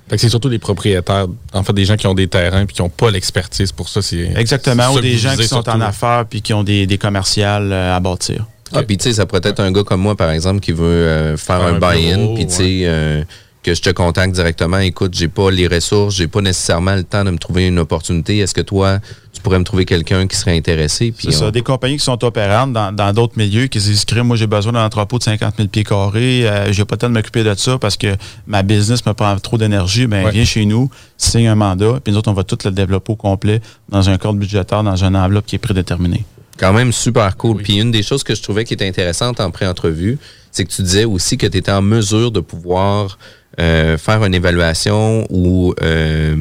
[0.09, 2.81] Que c'est surtout des propriétaires, en fait, des gens qui ont des terrains puis qui
[2.81, 4.01] n'ont pas l'expertise pour ça.
[4.35, 5.69] Exactement, ou des gens qui sont surtout.
[5.69, 8.47] en affaires puis qui ont des, des commerciales euh, à bâtir.
[8.73, 10.83] Ah, puis tu sais, ça pourrait être un gars comme moi, par exemple, qui veut
[10.85, 13.23] euh, faire Faire un un buy-in, puis tu sais, euh,
[13.63, 14.79] que je te contacte directement.
[14.79, 18.39] Écoute, j'ai pas les ressources, j'ai pas nécessairement le temps de me trouver une opportunité.
[18.39, 18.97] Est-ce que toi,
[19.31, 21.13] tu pourrais me trouver quelqu'un qui serait intéressé?
[21.19, 24.47] C'est ça, des compagnies qui sont opérantes dans d'autres milieux, qui se disent, moi j'ai
[24.47, 27.43] besoin d'un entrepôt de 50 000 pieds carrés, euh, j'ai pas le temps de m'occuper
[27.43, 28.15] de ça parce que
[28.47, 30.31] ma business me prend trop d'énergie, ben Ouais.
[30.31, 33.15] viens chez nous, signe un mandat, puis nous autres, on va tout le développer au
[33.15, 36.25] complet dans un cadre budgétaire, dans une enveloppe qui est prédéterminée.
[36.61, 37.57] Quand même super cool.
[37.57, 37.63] Oui.
[37.63, 40.19] Puis une des choses que je trouvais qui était intéressante en pré-entrevue,
[40.51, 43.17] c'est que tu disais aussi que tu étais en mesure de pouvoir
[43.59, 46.35] euh, faire une évaluation ou euh,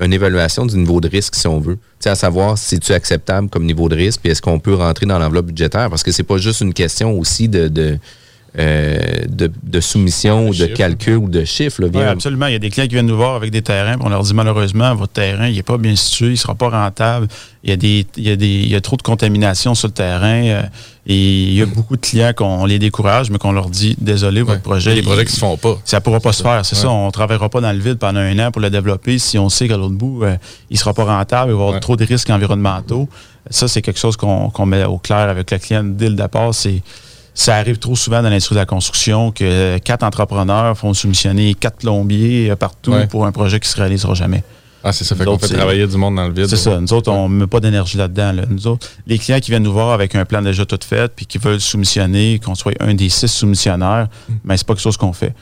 [0.00, 1.74] une évaluation du niveau de risque, si on veut.
[1.74, 4.74] Tu sais, à savoir si tu acceptable comme niveau de risque, puis est-ce qu'on peut
[4.74, 7.98] rentrer dans l'enveloppe budgétaire, parce que c'est pas juste une question aussi de, de,
[8.58, 11.82] euh, de, de soumission ou de calcul ou de chiffres.
[11.82, 11.88] là.
[11.92, 12.46] Oui, absolument.
[12.46, 14.22] Il y a des clients qui viennent nous voir avec des terrains, puis on leur
[14.22, 17.28] dit malheureusement, votre terrain, il n'est pas bien situé, il ne sera pas rentable.
[17.64, 19.88] Il y, a des, il, y a des, il y a trop de contamination sur
[19.88, 20.42] le terrain.
[20.46, 20.62] euh,
[21.08, 21.14] et
[21.44, 24.62] il y a beaucoup de clients qu'on les décourage, mais qu'on leur dit désolé, votre
[24.62, 24.94] projet.
[24.94, 25.78] Des projets il- qui se font pas.
[25.84, 26.82] Ça ne pourra pas se faire, c'est Ouais.
[26.82, 26.88] ça.
[26.90, 29.48] On ne travaillera pas dans le vide pendant un an pour le développer si on
[29.48, 30.36] sait qu'à l'autre bout, euh,
[30.70, 31.80] il ne sera pas rentable, il va y avoir Ouais.
[31.80, 33.08] trop de risques environnementaux.
[33.50, 36.52] Ça, c'est quelque chose qu'on qu'on met au clair avec le client dès le départ.
[36.54, 36.82] C'est
[37.38, 41.76] ça arrive trop souvent dans l'industrie de la construction que quatre entrepreneurs font soumissionner quatre
[41.76, 43.06] plombiers euh, partout Ouais.
[43.06, 44.42] pour un projet qui ne se réalisera jamais.
[44.82, 45.14] Ah, c'est ça.
[45.16, 46.46] Fait qu'on fait travailler du monde dans le vide.
[46.46, 46.80] C'est ça.
[46.80, 48.32] Nous autres, on ne met pas d'énergie là-dedans.
[48.32, 48.42] là.
[48.48, 51.26] Nous autres, les clients qui viennent nous voir avec un plan déjà tout fait, puis
[51.26, 54.06] qui veulent soumissionner, qu'on soit un des six soumissionnaires,
[54.44, 55.34] mais c'est pas quelque chose qu'on fait.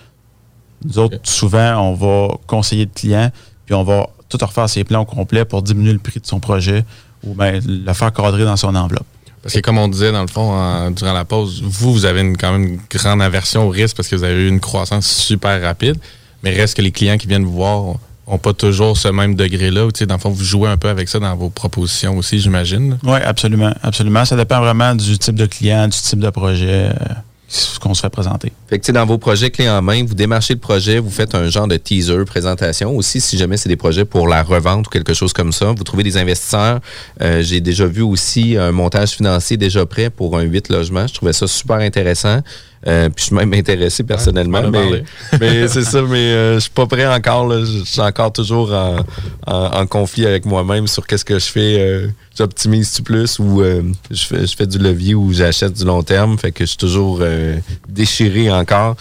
[0.84, 3.30] Nous autres, souvent, on va conseiller le client,
[3.66, 6.40] puis on va tout refaire ses plans au complet pour diminuer le prix de son
[6.40, 6.84] projet
[7.22, 9.06] ou bien le faire cadrer dans son enveloppe.
[9.44, 12.50] Parce que comme on disait dans le fond durant la pause, vous, vous avez quand
[12.52, 15.98] même une grande aversion au risque parce que vous avez eu une croissance super rapide.
[16.42, 19.86] Mais reste que les clients qui viennent vous voir n'ont pas toujours ce même degré-là.
[20.06, 22.98] Dans le fond, vous jouez un peu avec ça dans vos propositions aussi, j'imagine.
[23.02, 24.24] Oui, absolument, absolument.
[24.24, 26.88] Ça dépend vraiment du type de client, du type de projet
[27.52, 28.52] euh, qu'on se fait présenter.
[28.68, 31.48] Fait que, dans vos projets clés en main, vous démarchez le projet, vous faites un
[31.48, 32.96] genre de teaser, présentation.
[32.96, 35.84] Aussi, si jamais c'est des projets pour la revente ou quelque chose comme ça, vous
[35.84, 36.80] trouvez des investisseurs.
[37.20, 41.06] Euh, J'ai déjà vu aussi un montage financier déjà prêt pour un 8 logements.
[41.06, 42.40] Je trouvais ça super intéressant.
[42.86, 44.60] Euh, puis je suis même intéressé personnellement.
[45.40, 47.46] mais c'est ça, mais euh, je suis pas prêt encore.
[47.48, 47.64] là.
[47.64, 48.98] Je suis encore toujours en,
[49.46, 51.76] en- en conflit avec moi-même sur qu'est-ce que je fais.
[51.80, 56.02] euh, J'optimise-tu plus ou euh, je, fais, je fais du levier ou j'achète du long
[56.02, 56.36] terme.
[56.38, 57.22] Fait que je suis toujours
[57.88, 58.96] déchiré encore.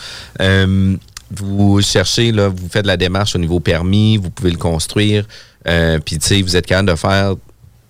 [1.35, 5.25] Vous cherchez, là, vous faites la démarche au niveau permis, vous pouvez le construire.
[5.67, 7.33] Euh, Puis, tu sais, vous êtes capable de faire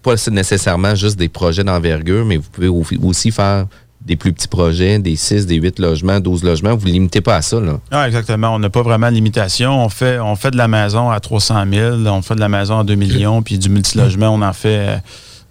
[0.01, 3.65] pas nécessairement juste des projets d'envergure, mais vous pouvez au- aussi faire
[4.05, 6.75] des plus petits projets, des 6, des 8 logements, 12 logements.
[6.75, 7.59] Vous ne limitez pas à ça.
[7.59, 7.79] Là.
[7.91, 8.49] Ah, exactement.
[8.53, 9.83] On n'a pas vraiment de limitation.
[9.83, 12.79] On fait, on fait de la maison à 300 000, on fait de la maison
[12.79, 14.97] à 2 millions, puis du multilogement, on en fait euh,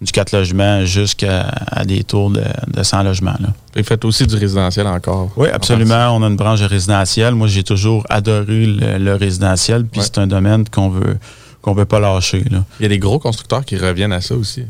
[0.01, 1.49] du 4 logements jusqu'à
[1.85, 3.35] des tours de, de 100 logements.
[3.39, 3.49] Là.
[3.75, 5.31] Vous faites aussi du résidentiel encore.
[5.35, 6.15] Oui, absolument.
[6.15, 7.33] On a une branche résidentielle.
[7.33, 10.05] Moi, j'ai toujours adoré le, le résidentiel, puis Ouais.
[10.05, 11.17] c'est un domaine qu'on veut
[11.61, 12.43] qu'on veut pas lâcher.
[12.51, 12.65] Là.
[12.79, 14.63] Il y a des gros constructeurs qui reviennent à ça aussi.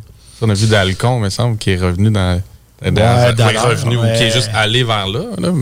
[0.44, 2.40] On a vu Dalcon, me semble, qui est revenu dans.
[2.92, 5.22] Dans- Ouais, pas Dalcon, revenu, ou qui est juste allé vers là,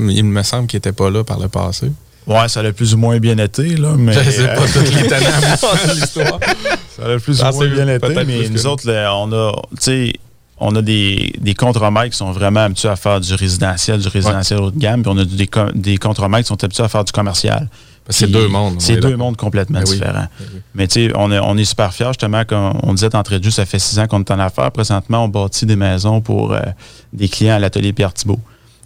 [0.10, 1.91] il me semble qu'il n'était pas là par le passé.
[2.27, 4.93] Ouais, ça a plus ou moins bien été, là, mais Je sais pas euh, toutes
[4.93, 6.39] les de l'histoire.
[6.95, 9.77] ça a plus ou moins bien été, mais que nous autres, là, on a, tu
[9.81, 10.13] sais,
[10.60, 14.60] on a des, des contremaîtres qui sont vraiment habitués à faire du résidentiel, du résidentiel
[14.60, 17.12] haut de gamme, puis on a des, des contremaîtres qui sont habitués à faire du
[17.12, 17.67] commercial.
[18.12, 18.76] C'est deux mondes.
[18.80, 20.13] C'est deux mondes complètement Ben différents.
[20.13, 20.60] Ben oui.
[20.76, 23.43] Mais tu sais, on est, on est super fiers, justement, comme on disait d'entrée de
[23.43, 24.71] jeu, ça fait six ans qu'on est en affaires.
[24.71, 26.60] Présentement, on bâtit des maisons pour euh,
[27.13, 28.39] des clients à l'atelier Pierre Thibault.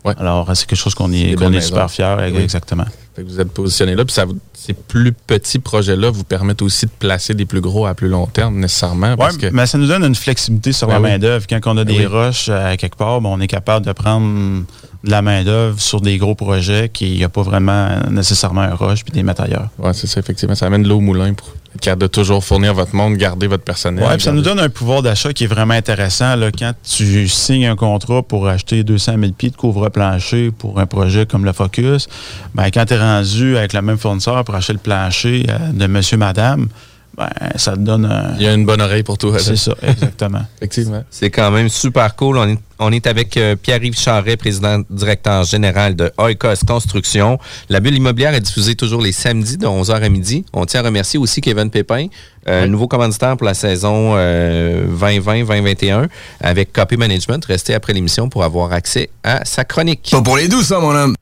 [0.03, 0.13] Ouais.
[0.19, 2.41] Alors, c'est quelque chose qu'on est, est super fiers, Oui.
[2.41, 2.85] exactement.
[3.15, 6.85] Fait que vous êtes positionné là, puis ça ces plus petits projets-là vous permettent aussi
[6.85, 9.15] de placer des plus gros à plus long terme, nécessairement.
[9.17, 11.09] Oui, que mais ça nous donne une flexibilité sur Ben la oui.
[11.11, 11.45] main-d'œuvre.
[11.49, 12.05] Quand on a Ben des oui.
[12.07, 14.63] roches à quelque part, ben, on est capable de prendre
[15.05, 19.03] de la main-d'œuvre sur des gros projets qui n'y a pas vraiment nécessairement un roche
[19.03, 19.69] puis des mettre ailleurs.
[19.79, 20.55] ouais, c'est ça, effectivement.
[20.55, 23.47] Ça amène de l'eau au moulin pour être capable de toujours fournir votre monde, garder
[23.47, 24.03] votre personnel.
[24.13, 26.35] Puis ça nous donne un pouvoir d'achat qui est vraiment intéressant.
[26.35, 30.85] Là, quand tu signes un contrat pour acheter 200 000 pieds de couvre-plancher pour un
[30.85, 32.07] projet comme le Focus,
[32.53, 35.87] ben, quand tu es rendu avec le même fournisseur pour acheter le plancher euh, de
[35.87, 36.67] monsieur, madame,
[37.17, 38.35] ben, ça te donne un...
[38.37, 39.33] Il y a une bonne oreille pour tout.
[39.37, 40.41] C'est ça, exactement.
[40.57, 41.03] Effectivement.
[41.09, 42.37] C'est quand même super cool.
[42.37, 47.37] On est, on est avec euh, Pierre-Yves Charret, président directeur général de Oikos Construction.
[47.69, 50.45] La bulle immobilière est diffusée toujours les samedis de 11h à midi.
[50.53, 52.07] On tient à remercier aussi Kevin Pépin,
[52.49, 56.07] euh, nouveau commanditaire pour la saison euh, 2020-2021
[56.41, 57.43] avec Copy Management.
[57.45, 60.09] Restez après l'émission pour avoir accès à sa chronique.
[60.11, 61.15] Pas pour les douces, ça, mon homme.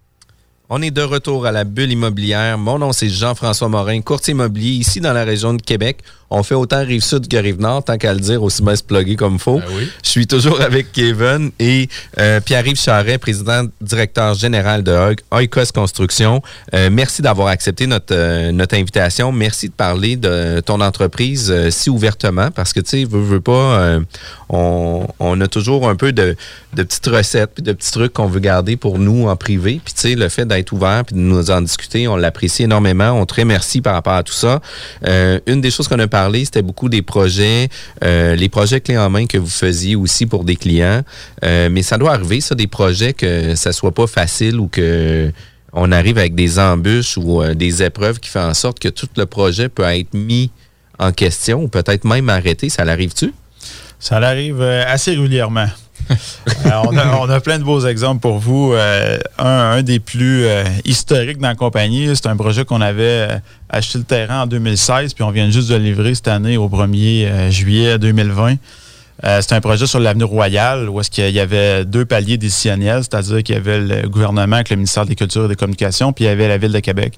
[0.75, 2.57] On est de retour à la bulle immobilière.
[2.57, 5.99] Mon nom, c'est Jean-François Morin, courtier immobilier ici dans la région de Québec.
[6.35, 9.37] On fait autant Rive-Sud que Rive-Nord, tant qu'à le dire, aussi bien se plugger comme
[9.37, 9.59] faut.
[9.59, 9.87] Ben oui.
[10.03, 11.87] Je suis toujours avec Kevin et
[12.19, 16.41] euh, Pierre-Yves Charret, président directeur général de Oik- Oikos Construction.
[16.73, 19.31] Euh, merci d'avoir accepté notre, euh, notre invitation.
[19.31, 23.99] Merci de parler de ton entreprise si ouvertement parce que, tu sais, veux, veux pas,
[24.49, 26.35] on, on a toujours un peu de,
[26.73, 29.79] de petites recettes puis de petits trucs qu'on veut garder pour nous en privé.
[29.85, 33.11] Puis, tu sais, le fait d'être ouvert puis de nous en discuter, on l'apprécie énormément.
[33.11, 34.61] On te remercie par rapport à tout ça.
[35.05, 37.69] Une des choses qu'on a parlé, c'était beaucoup des projets,
[38.03, 41.01] euh, les projets clés en main que vous faisiez aussi pour des clients.
[41.43, 45.31] Euh, mais ça doit arriver, ça, des projets que ça soit pas facile ou que
[45.73, 49.09] on arrive avec des embûches ou euh, des épreuves qui font en sorte que tout
[49.17, 50.51] le projet peut être mis
[50.99, 52.69] en question ou peut-être même arrêté.
[52.69, 53.33] Ça l'arrive-tu?
[53.99, 55.67] Ça arrive euh, assez régulièrement.
[56.65, 58.73] On, a, plein de beaux exemples pour vous.
[58.73, 63.37] Euh, un, des plus euh, historiques dans la compagnie, c'est un projet qu'on avait euh,
[63.69, 66.69] acheté le terrain en 2016, puis on vient juste de le livrer cette année au
[66.69, 68.55] 1er euh, juillet 2020.
[69.25, 73.03] Euh, c'est un projet sur l'avenue Royale où est-ce qu'il y avait deux paliers décisionnels,
[73.03, 76.25] c'est-à-dire qu'il y avait le gouvernement avec le ministère des Cultures et des Communications, puis
[76.25, 77.13] il y avait la Ville de Québec.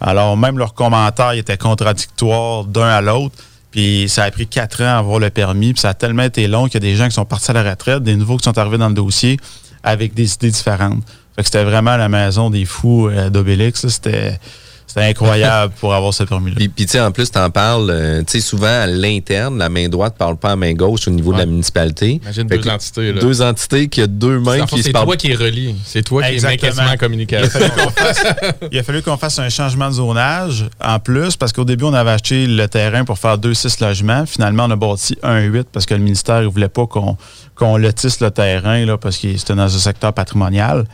[0.00, 3.34] Alors, même leurs commentaires étaient contradictoires d'un à l'autre.
[3.76, 5.74] Puis ça a pris quatre ans à avoir le permis.
[5.76, 7.62] Ça a tellement été long qu'il y a des gens qui sont partis à la
[7.62, 9.38] retraite, des nouveaux qui sont arrivés dans le dossier
[9.82, 11.04] avec des idées différentes.
[11.36, 13.86] Fait que c'était vraiment la maison des fous euh, d'Obélix.
[13.86, 14.40] C'était
[14.86, 16.56] c'était incroyable pour avoir ce permis-là.
[16.56, 19.58] Puis, puis, tu sais, en plus, tu en parles, euh, tu sais, souvent à l'interne,
[19.58, 22.20] la main droite parle pas à la main gauche au niveau de la municipalité.
[22.22, 23.12] Imagine Fait deux entités.
[23.12, 23.20] Là.
[23.20, 25.06] Deux entités qui a deux mains qui se c'est parlent.
[25.06, 25.74] toi qui es relié.
[25.84, 27.48] C'est toi qui es quasiment en Il a communication.
[27.48, 28.24] fallu qu'on fasse,
[28.72, 31.94] il a fallu qu'on fasse un changement de zonage en plus parce qu'au début, on
[31.94, 34.24] avait acheté le terrain pour faire deux six logements.
[34.26, 37.16] Finalement, on a bâti un 8 parce que le ministère ne voulait pas qu'on
[37.56, 40.84] qu'on lotisse le terrain là, parce que c'était dans un secteur patrimonial.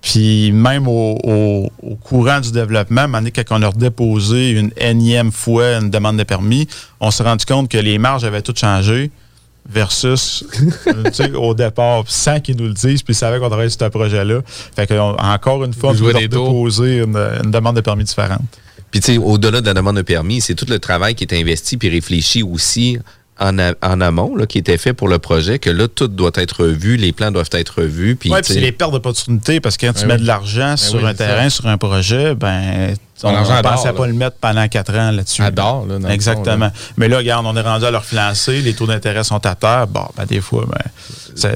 [0.00, 5.74] Puis même au, au- au courant du développement, quand on a redéposé une énième fois
[5.78, 6.66] une demande de permis,
[7.00, 9.10] on s'est rendu compte que les marges avaient toutes changé
[9.68, 10.44] versus
[11.34, 14.40] au départ, sans qu'ils nous le disent, puis ils savaient qu'on travaillait sur ce projet-là.
[14.74, 15.94] Fait que on- encore une fois, on
[16.28, 16.46] tours.
[16.46, 18.40] déposer une, une demande de permis différente.
[18.90, 21.34] Puis, tu sais, au-delà de la demande de permis, c'est tout le travail qui est
[21.38, 22.96] investi puis réfléchi aussi
[23.40, 26.30] en, a- en amont, là, qui était fait pour le projet, que là, tout doit
[26.34, 28.16] être revu, les plans doivent être revus.
[28.16, 30.76] Puis, Oui, puis c'est les pertes d'opportunités parce que quand tu Ben mets de l'argent
[30.76, 33.92] sur oui, un terrain, sur un projet, ben on argent ne adore, pensait là.
[33.94, 35.42] pas le mettre pendant quatre ans là-dessus.
[35.42, 36.54] Adore, là, dans le Exactement.
[36.56, 36.72] fond, là.
[36.96, 39.86] Mais là, regarde, on est rendu à leur financer, les taux d'intérêt sont à terre.
[39.88, 40.78] Bon, ben des fois, ben,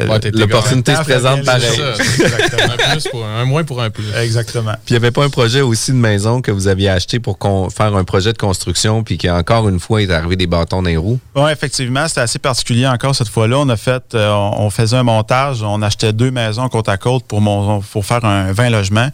[0.09, 1.64] Ouais, l'opportunité se présente pareil.
[1.64, 2.72] exactement.
[2.72, 4.05] un, plus pour un, un moins pour un plus.
[4.16, 4.72] Exactement.
[4.85, 7.37] Puis il n'y avait pas un projet aussi de maison que vous aviez acheté pour
[7.38, 10.83] con- faire un projet de construction, puis qu'encore une fois, il est arrivé des bâtons
[10.83, 11.18] dans les roues.
[11.35, 13.59] Oui, effectivement, c'était assez particulier encore cette fois-là.
[13.59, 16.96] On a fait, euh, on on faisait un montage, on achetait deux maisons côte à
[16.96, 19.09] côte pour, mon, pour faire un 20 logements.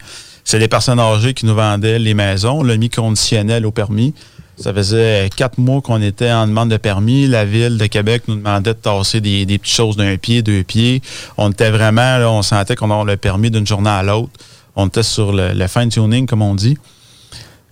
[0.49, 4.15] C'est des personnes âgées qui nous vendaient les maisons, le mi-conditionnel au permis.
[4.57, 7.27] Ça faisait quatre mois qu'on était en demande de permis.
[7.27, 11.03] La ville de Québec nous demandait de tasser des, petites choses d'un pied, deux pieds.
[11.37, 14.31] On était vraiment, là, on sentait qu'on avait le permis d'une journée à l'autre.
[14.75, 16.79] On était sur le, fine-tuning, comme on dit.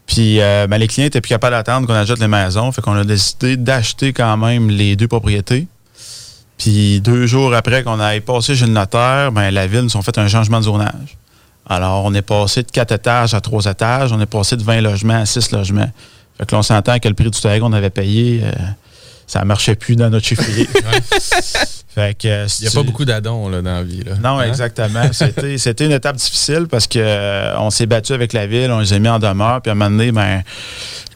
[0.06, 2.72] Puis euh, ben, les clients étaient plus capables d'attendre qu'on achète les maisons.
[2.72, 5.66] Fait qu'on a décidé d'acheter quand même les deux propriétés.
[6.60, 10.04] Puis deux jours après qu'on ait passé chez le notaire, ben, la ville nous a
[10.04, 11.18] fait un changement de zonage.
[11.70, 14.12] Alors, on est passé de quatre étages à trois étages.
[14.14, 15.90] On est passé de 20 logements à 6 logements.
[16.38, 18.52] Fait que là, on s'entend que le prix du terrain qu'on avait payé, euh,
[19.26, 20.66] ça marchait plus dans notre chiffrier.
[21.94, 24.04] fait que, euh, Il n'y a pas beaucoup d'addons là, dans la vie.
[24.04, 24.14] Là.
[24.24, 24.48] non, Hein?
[24.48, 25.02] exactement.
[25.12, 28.94] C'était, une étape difficile parce que euh, on s'est battu avec la ville, on les
[28.94, 30.44] a mis en demeure, puis à un moment donné, ben,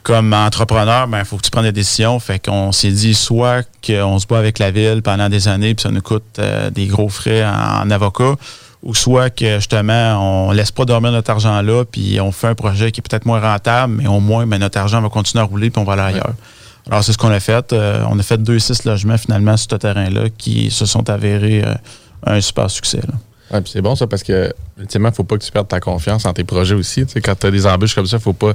[0.04, 2.20] comme entrepreneur, ben, il faut que tu prennes des décisions.
[2.20, 5.84] Fait qu'on s'est dit soit qu'on se bat avec la ville pendant des années, puis
[5.84, 8.34] ça nous coûte euh, des gros frais en, en avocat,
[8.84, 12.56] ou soit que justement, on laisse pas dormir notre argent là, puis on fait un
[12.56, 15.46] projet qui est peut-être moins rentable, mais au moins, ben, notre argent va continuer à
[15.46, 16.34] rouler, puis on va aller ailleurs.
[16.89, 17.74] Alors, c'est ce qu'on a fait.
[17.74, 21.63] Euh, on a fait deux, six logements finalement sur ce terrain-là qui se sont avérés
[21.63, 21.76] euh,
[22.26, 23.02] un super succès.
[23.52, 26.26] Ouais, c'est bon ça parce que ultimement, il faut pas que tu perdes ta confiance
[26.26, 27.06] en tes projets aussi.
[27.24, 28.54] Quand tu as des embûches comme ça, faut pas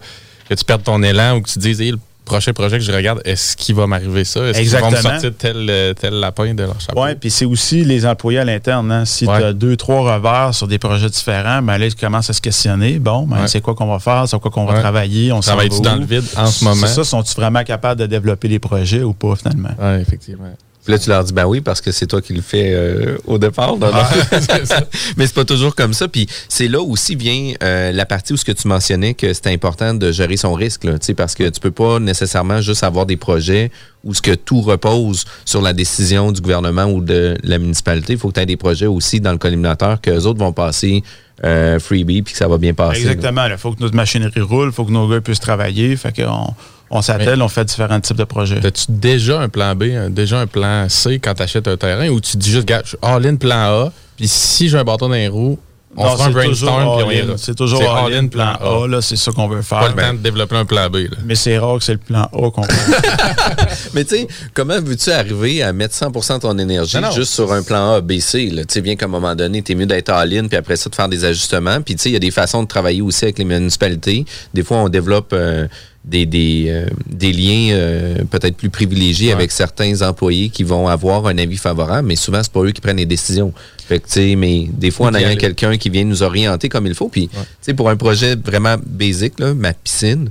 [0.48, 2.84] que tu perdes ton élan ou que tu te dises Hey, le prochain projet que
[2.84, 4.40] je regarde, est-ce qu'il va m'arriver ça?
[4.44, 7.02] Est-ce qu'ils vont me sortir tel, euh, tel lapin de leur chapeau?
[7.02, 8.92] Oui, puis c'est aussi les employés à l'interne.
[8.92, 9.04] hein.
[9.06, 9.38] Si Ouais.
[9.38, 12.42] tu as deux, trois revers sur des projets différents, ben là, ils commencent à se
[12.42, 12.98] questionner.
[12.98, 13.48] Bon, ben, Ouais.
[13.48, 14.24] c'est quoi qu'on va faire?
[14.28, 14.80] C'est quoi qu'on va Ouais.
[14.80, 15.32] travailler?
[15.32, 16.76] On va dans le vide en ce moment?
[16.86, 19.70] C'est ça, sont-ils vraiment capables de développer des projets ou pas, finalement?
[19.78, 20.52] Oui, effectivement.
[20.86, 23.18] Puis là, tu leur dis, ben oui, parce que c'est toi qui le fais euh,
[23.26, 23.76] au départ.
[23.76, 23.90] non.
[23.92, 24.08] Ah.
[25.16, 26.06] Mais c'est pas toujours comme ça.
[26.06, 29.48] Puis c'est là aussi vient euh, la partie où ce que tu mentionnais que c'est
[29.48, 32.84] important de gérer son risque, là, tu sais, parce que tu peux pas nécessairement juste
[32.84, 33.72] avoir des projets
[34.04, 38.12] où ce que tout repose sur la décision du gouvernement ou de la municipalité.
[38.12, 40.52] Il faut que tu aies des projets aussi dans le collimateur que les autres vont
[40.52, 41.02] passer
[41.44, 43.00] euh, freebie puis que ça va bien passer.
[43.00, 43.46] Exactement.
[43.46, 45.96] Il faut que notre machinerie roule, il faut que nos gars puissent travailler.
[45.96, 46.54] Fait qu'on
[46.90, 48.64] on s'attelle, on fait différents types de projets.
[48.64, 52.20] As-tu déjà un plan B, déjà un plan C quand tu achètes un terrain ou
[52.20, 55.14] tu dis juste, gars, je suis all-in plan A, puis si j'ai un bâton dans
[55.14, 55.58] les roues,
[55.98, 57.36] on Non, fera un brainstorm puis on.
[57.38, 58.86] C'est toujours all-in, plan A.
[58.86, 59.78] là, C'est ça qu'on veut faire.
[59.80, 60.96] Pas le temps de développer un plan B.
[60.96, 61.16] Là.
[61.24, 62.60] Mais c'est rare que c'est le plan A qu'on
[63.94, 67.10] Mais tu sais, comment veux-tu arriver à mettre 100% de ton énergie Non, non.
[67.12, 68.48] juste sur un plan A, B, C?
[68.54, 70.94] Tu sais, bien qu'à un moment donné, t'es mieux d'être all-in, puis après ça, de
[70.94, 71.80] faire des ajustements.
[71.80, 74.26] Puis tu sais, il y a des façons de travailler aussi avec les municipalités.
[74.52, 75.66] Des fois, on développe euh,
[76.06, 79.32] des, des, euh, des liens euh, peut-être plus privilégiés Ouais.
[79.34, 82.80] avec certains employés qui vont avoir un avis favorable, mais souvent, c'est pas eux qui
[82.80, 83.52] prennent les décisions.
[83.88, 85.36] Fait que, mais des fois, ayant aller.
[85.36, 87.28] quelqu'un qui vient nous orienter comme il faut, puis,
[87.76, 90.30] pour un projet vraiment basique, là, ma piscine,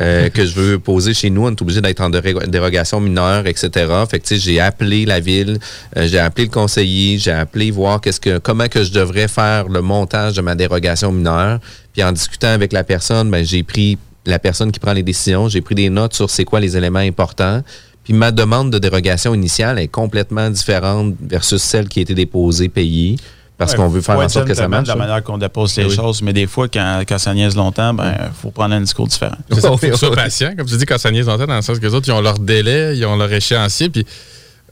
[0.00, 3.70] euh, que je veux poser chez nous, on est obligé d'être en dérogation mineure, etc.
[4.08, 5.58] Fait que j'ai appelé la ville,
[5.96, 9.68] euh, j'ai appelé le conseiller, j'ai appelé voir qu'est-ce que comment que je devrais faire
[9.68, 11.58] le montage de ma dérogation mineure.
[11.92, 15.48] Puis en discutant avec la personne, ben, j'ai pris la personne qui prend les décisions,
[15.48, 17.62] j'ai pris des notes sur c'est quoi les éléments importants.
[18.04, 22.68] Puis ma demande de dérogation initiale est complètement différente versus celle qui a été déposée,
[22.68, 23.16] payée,
[23.58, 24.84] parce qu'on veut faire en sorte que ça marche.
[24.84, 25.06] de la là.
[25.06, 25.94] manière qu'on dépose les Oui.
[25.96, 29.34] choses, mais des fois, quand, quand ça niaise longtemps, ben, faut prendre un discours différent.
[29.50, 31.78] C'est ça, faut Oui, patient, comme tu dis, quand ça niaise longtemps, dans le sens
[31.78, 34.06] que les autres, ils ont leur délai, ils ont leur échéancier, puis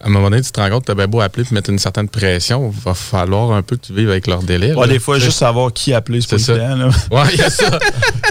[0.04, 1.70] à un moment donné, tu te rends compte que tu bien beau appeler et mettre
[1.70, 4.74] une certaine pression, il va falloir un peu que tu vives avec leur délai.
[4.74, 6.90] Ouais, des fois, juste savoir qui appeler, c'est pas évident.
[7.10, 7.78] Ouais, il y a ça.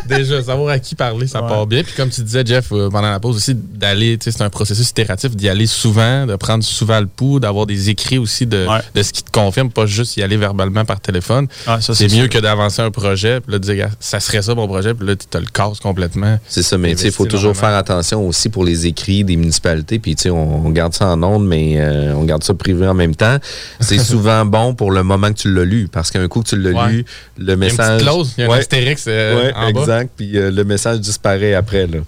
[0.07, 1.49] Déjà, savoir à qui parler, ça Ouais.
[1.49, 1.83] part bien.
[1.83, 4.49] Puis comme tu disais, Jeff, euh, pendant la pause aussi, d'aller, tu sais, c'est un
[4.49, 8.67] processus itératif, d'y aller souvent, de prendre souvent le pouls, d'avoir des écrits aussi de,
[8.67, 8.79] Ouais.
[8.93, 11.47] de ce qui te confirme, pas juste y aller verbalement par téléphone.
[11.67, 12.29] Ah, c'est mieux sûr.
[12.29, 15.15] que d'avancer un projet, puis là, de dire, ça serait ça mon projet, puis là,
[15.15, 16.37] tu te le casses complètement.
[16.47, 19.37] C'est ça, mais tu sais, il faut toujours faire attention aussi pour les écrits des
[19.37, 19.97] municipalités.
[19.99, 22.87] Puis, tu sais, on, on garde ça en ondes, mais euh, on garde ça privé
[22.87, 23.37] en même temps.
[23.79, 26.57] C'est souvent bon pour le moment que tu l'as lu, parce qu'un coup que tu
[26.57, 26.91] l'as Ouais.
[26.91, 27.05] lu,
[27.37, 27.97] le Il y a une message.
[27.97, 29.79] petite clause, il y a un astérix euh, Ouais, en bas.
[29.81, 30.11] exact.
[30.17, 31.87] Puis euh, le message disparaît après.
[31.87, 31.99] Là.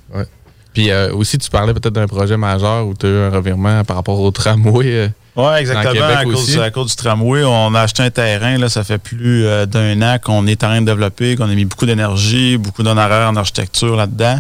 [0.74, 3.84] Puis euh, aussi, tu parlais peut-être d'un projet majeur où tu as eu un revirement
[3.86, 4.86] par rapport au tramway.
[4.88, 5.08] euh.
[5.38, 6.06] Oui, exactement.
[6.06, 8.58] À cause, à cause du tramway, on a acheté un terrain.
[8.58, 11.66] Là, ça fait plus d'un an qu'on est en train de développer, qu'on a mis
[11.66, 14.40] beaucoup d'énergie, beaucoup d'honoraires en architecture là-dedans.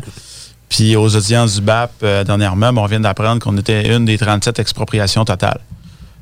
[0.76, 4.17] Puis aux audiences du BAP, euh, dernièrement, ben, on vient d'apprendre qu'on était une des
[4.17, 5.61] 37 expropriations totales.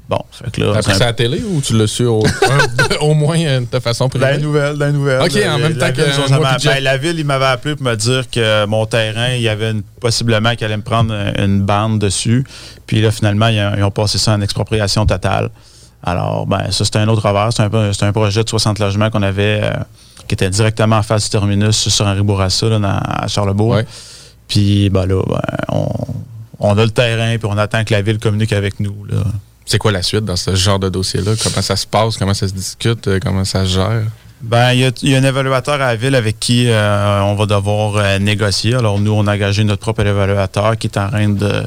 [0.08, 2.06] Bon, fait que là, T'as c'est appris ça à la télé ou tu l'as su
[2.06, 2.22] au,
[3.16, 4.44] moins euh, de façon Dans les privée?
[4.44, 5.22] nouvelles, dans les nouvelles.
[5.24, 7.84] OK, en même La temps ville, que moi ben, la ville, il m'avait appelé pour
[7.88, 11.62] me dire que mon terrain, il y avait une- possiblement qu'il allait me prendre une
[11.64, 12.46] bande dessus.
[12.86, 15.50] Puis là, finalement, ils ont, ils ont passé ça en expropriation totale.
[16.04, 17.50] Alors, ben, ça, c'était un autre revers.
[17.92, 19.72] C'est un, projet de 60 logements qu'on avait, euh,
[20.28, 23.70] qui était directement en face du terminus sur Henri Bourassa, là, dans- à Charlebourg.
[23.70, 23.86] Ouais.
[24.48, 25.88] Puis, ben là, ben, on,
[26.60, 29.06] on a le terrain, puis on attend que la ville communique avec nous.
[29.06, 29.24] Là.
[29.66, 31.32] C'est quoi la suite dans ce genre de dossier-là?
[31.42, 32.18] Comment ça se passe?
[32.18, 33.08] Comment ça se discute?
[33.08, 34.04] Euh, Comment ça se gère?
[34.42, 37.22] Ben, il y, a- il y a un évaluateur à la ville avec qui euh,
[37.24, 38.76] on va devoir euh, négocier.
[38.76, 41.64] Alors, nous, on a engagé notre propre évaluateur qui est en train de,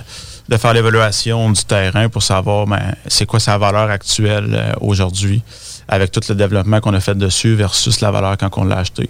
[0.49, 5.43] de faire l'évaluation du terrain pour savoir ben, c'est quoi sa valeur actuelle euh, aujourd'hui
[5.89, 9.09] avec tout le développement qu'on a fait dessus versus la valeur quand on l'a acheté.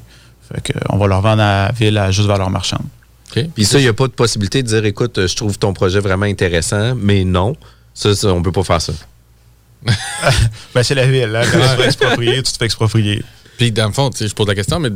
[0.53, 2.85] Fait que, on va le revendre à la ville à juste valeur marchande.
[3.31, 3.45] OK?
[3.55, 6.01] Puis ça, il n'y a pas de possibilité de dire, écoute, je trouve ton projet
[6.01, 7.57] vraiment intéressant, mais non.
[7.95, 8.93] Ça, ça, on peut pas faire ça.
[10.75, 11.35] Ben, c'est la ville.
[11.35, 11.43] Hein?
[11.51, 13.23] Quand tu te fais exproprier, tu te fais exproprier.
[13.57, 14.91] Puis, dans le fond, je pose la question, mais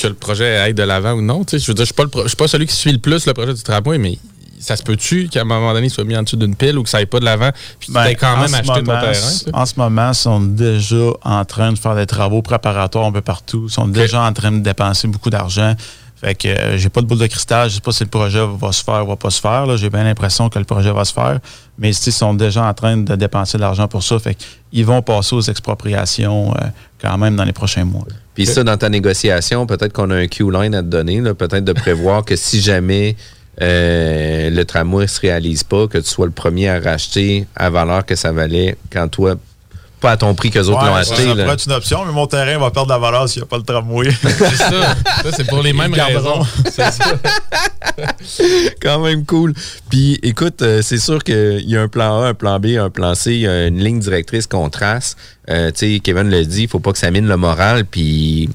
[0.00, 2.28] que le projet aille de l'avant ou non, tu sais, je veux dire, je je
[2.28, 4.18] suis pas celui qui suit le plus le projet du tramway, mais
[4.60, 6.82] ça se peut-tu qu'à un moment donné, il soit mis en dessous d'une pile ou
[6.82, 8.82] que ça aille pas de l'avant, puis Ben, tu quand en même ce acheté ton
[8.82, 9.12] moment, terrain?
[9.12, 9.50] tu sais?
[9.54, 13.20] En ce moment, ils sont déjà en train de faire des travaux préparatoires un peu
[13.20, 13.66] partout.
[13.68, 15.74] Ils sont déjà en train de dépenser beaucoup d'argent.
[16.16, 17.68] Fait que euh, j'ai pas de boule de cristal.
[17.68, 19.76] Je sais pas si le projet va se faire ou va pas se faire.
[19.76, 21.40] J'ai bien l'impression que le projet va se faire.
[21.78, 24.18] Mais ils sont déjà en train de dépenser de l'argent pour ça.
[24.18, 26.66] Fait qu'ils vont passer aux expropriations euh,
[27.00, 28.06] quand même dans les prochains mois.
[28.34, 31.72] Puis ça, dans ta négociation, peut-être qu'on a un Q-line à te donner, peut-être de
[31.72, 33.16] prévoir que si jamais
[33.62, 37.70] euh, le tramway ne se réalise pas, que tu sois le premier à racheter à
[37.70, 39.36] valeur que ça valait quand toi,
[40.00, 41.24] pas à ton prix que les autres l'ont acheté.
[41.24, 43.44] ça pourrait être une option, mais mon terrain va perdre de la valeur s'il n'y
[43.44, 44.10] a pas le tramway.
[44.22, 44.94] C'est ça.
[45.22, 46.44] Ça, c'est pour les mêmes raisons.
[46.66, 47.04] C'est ça.
[48.82, 49.54] quand même cool.
[49.88, 52.90] Puis écoute, euh, c'est sûr qu'il y a un plan A, un plan B, un
[52.90, 55.16] plan C, il y a une ligne directrice qu'on trace.
[55.48, 57.84] Euh, tu sais, Kevin le dit, il faut pas que ça mine le moral.
[57.84, 58.50] Puis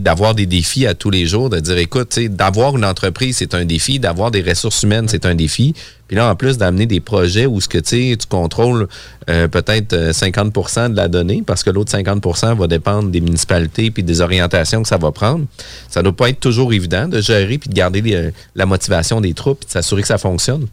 [0.00, 3.64] d'avoir des défis à tous les jours, de dire, écoute, d'avoir une entreprise, c'est un
[3.64, 5.74] défi, d'avoir des ressources humaines, c'est un défi.
[6.08, 8.86] Puis là, en plus, d'amener des projets où ce que tu contrôles
[9.30, 13.90] euh, peut-être euh, 50% de la donnée, parce que l'autre 50% va dépendre des municipalités
[13.90, 15.46] puis des orientations que ça va prendre.
[15.88, 19.32] Ça doit pas être toujours évident de gérer puis de garder les- la motivation des
[19.32, 20.66] troupes puis de s'assurer que ça fonctionne.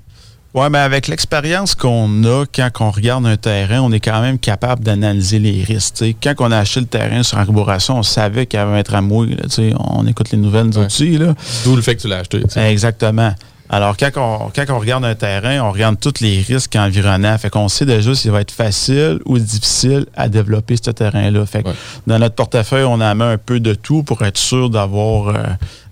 [0.56, 4.40] Oui, mais avec l'expérience qu'on a quand on regarde un terrain, on est quand même
[4.40, 5.94] capable d'analyser les risques.
[5.98, 6.16] tu sais.
[6.22, 9.28] Quand on a acheté le terrain sur Arboration, on savait qu'il y avait un tramway.
[9.36, 9.74] là, tu sais.
[9.78, 10.88] on écoute les nouvelles, Ouais.
[10.88, 11.18] aussi.
[11.20, 11.36] Là.
[11.64, 12.42] D'où le fait que tu l'as acheté.
[12.56, 13.34] Exactement.
[13.72, 17.38] Alors, quand on, quand on regarde un terrain, on regarde tous les risques environnants.
[17.38, 21.46] Fait qu'on sait déjà s'il va être facile ou difficile à développer ce terrain-là.
[21.46, 21.76] Fait que Ouais.
[22.08, 25.44] dans notre portefeuille, on en met un peu de tout pour être sûr d'avoir euh,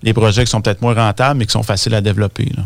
[0.02, 2.50] les projets qui sont peut-être moins rentables, mais qui sont faciles à développer.
[2.56, 2.64] là.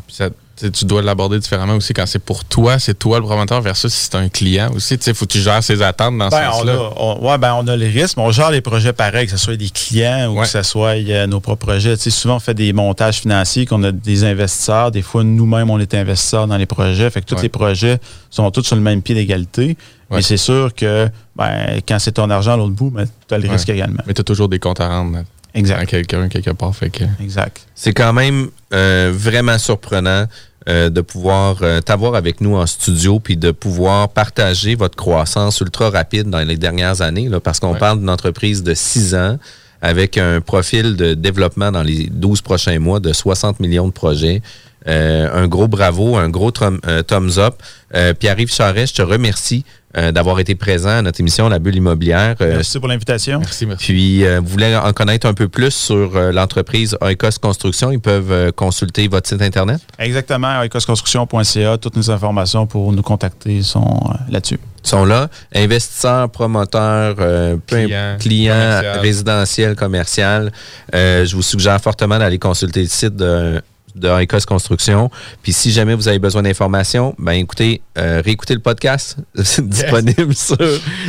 [0.71, 4.05] Tu dois l'aborder différemment aussi quand c'est pour toi, c'est toi le promoteur versus si
[4.05, 4.97] c'est un client aussi.
[4.99, 7.19] Tu sais, faut que tu gères ses attentes dans ce Ben, sens-là.
[7.21, 9.57] ouais, ben, on a les risques, mais on gère les projets pareils, que ce soit
[9.57, 10.45] des clients ou Ouais.
[10.45, 11.97] que ce soit euh, nos propres projets.
[11.97, 14.91] Tu sais, souvent, on fait des montages financiers, qu'on a des investisseurs.
[14.91, 17.11] Des fois, nous-mêmes, on est investisseurs dans les projets.
[17.11, 17.43] Fait que tous Ouais.
[17.43, 17.99] les projets
[18.31, 19.77] sont tous sur le même pied d'égalité.
[20.11, 20.19] Ouais.
[20.19, 23.39] Mais c'est sûr que ben, quand c'est ton argent à l'autre bout, ben, tu as
[23.39, 24.03] le risque également.
[24.07, 25.23] Mais tu as toujours des comptes à rendre
[25.55, 25.87] Exact.
[25.87, 26.75] quelqu'un quelque part.
[26.75, 27.05] Fait que...
[27.23, 27.67] Exact.
[27.75, 30.27] C'est quand même euh, vraiment surprenant
[30.69, 35.61] euh, de pouvoir euh, t'avoir avec nous en studio puis de pouvoir partager votre croissance
[35.61, 37.79] ultra rapide dans les dernières années, là, parce qu'on Ouais.
[37.79, 39.39] parle d'une entreprise de 6 ans
[39.81, 44.41] avec un profil de développement dans les 12 prochains mois de 60 millions de projets.
[44.89, 47.55] Euh, un gros bravo, un gros thum- thumbs up.
[47.95, 49.65] Euh, Pierre-Yves Charret, je te remercie
[49.97, 52.37] euh, d'avoir été présent à notre émission La Bulle immobilière.
[52.41, 53.39] Euh, Merci pour l'invitation.
[53.39, 53.85] Merci, merci.
[53.85, 58.01] puis, euh, vous voulez en connaître un peu plus sur euh, l'entreprise Oikos Construction, ils
[58.01, 59.81] peuvent euh, consulter votre site Internet?
[59.99, 60.63] Exactement.
[60.63, 64.59] ecosconstruction.ca, toutes nos informations pour nous contacter sont euh, là-dessus.
[64.85, 65.29] Ils sont là.
[65.55, 68.99] Investisseurs, promoteurs, euh, Clients, clients, commercial.
[69.01, 70.53] résidentiels, commercial.
[70.95, 73.63] Euh, je vous suggère fortement d'aller consulter le site de
[73.95, 75.11] de Oikos Construction.
[75.43, 79.17] Puis si jamais vous avez besoin d'informations, ben écoutez, euh, réécoutez le podcast.
[79.43, 80.57] C'est disponible sur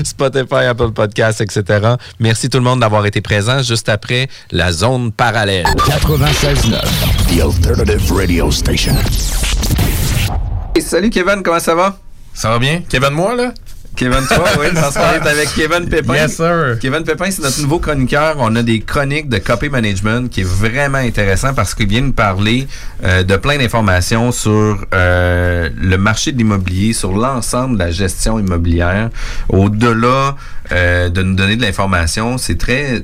[0.04, 1.96] Spotify, Apple Podcasts, etc.
[2.20, 5.66] Merci tout le monde d'avoir été présent juste après la zone parallèle.
[5.66, 8.96] 96.9, the alternative radio station.
[10.80, 11.98] Salut Kevin, comment ça va?
[12.34, 12.82] Ça va bien?
[12.90, 13.54] Kevin, moi, là?
[13.96, 16.16] Kevin, toi, oui, parce qu'on est avec Kevin Pépin.
[16.16, 16.78] Yes, sir.
[16.82, 18.36] Kevin Pépin, c'est notre nouveau chroniqueur.
[18.40, 22.12] On a des chroniques de copy management qui est vraiment intéressant parce qu'il vient nous
[22.12, 22.68] parler
[23.04, 28.40] euh, de plein d'informations sur euh, le marché de l'immobilier, sur l'ensemble de la gestion
[28.40, 29.10] immobilière.
[29.50, 30.38] Au-delà
[30.72, 33.04] euh, de nous donner de l'information, c'est très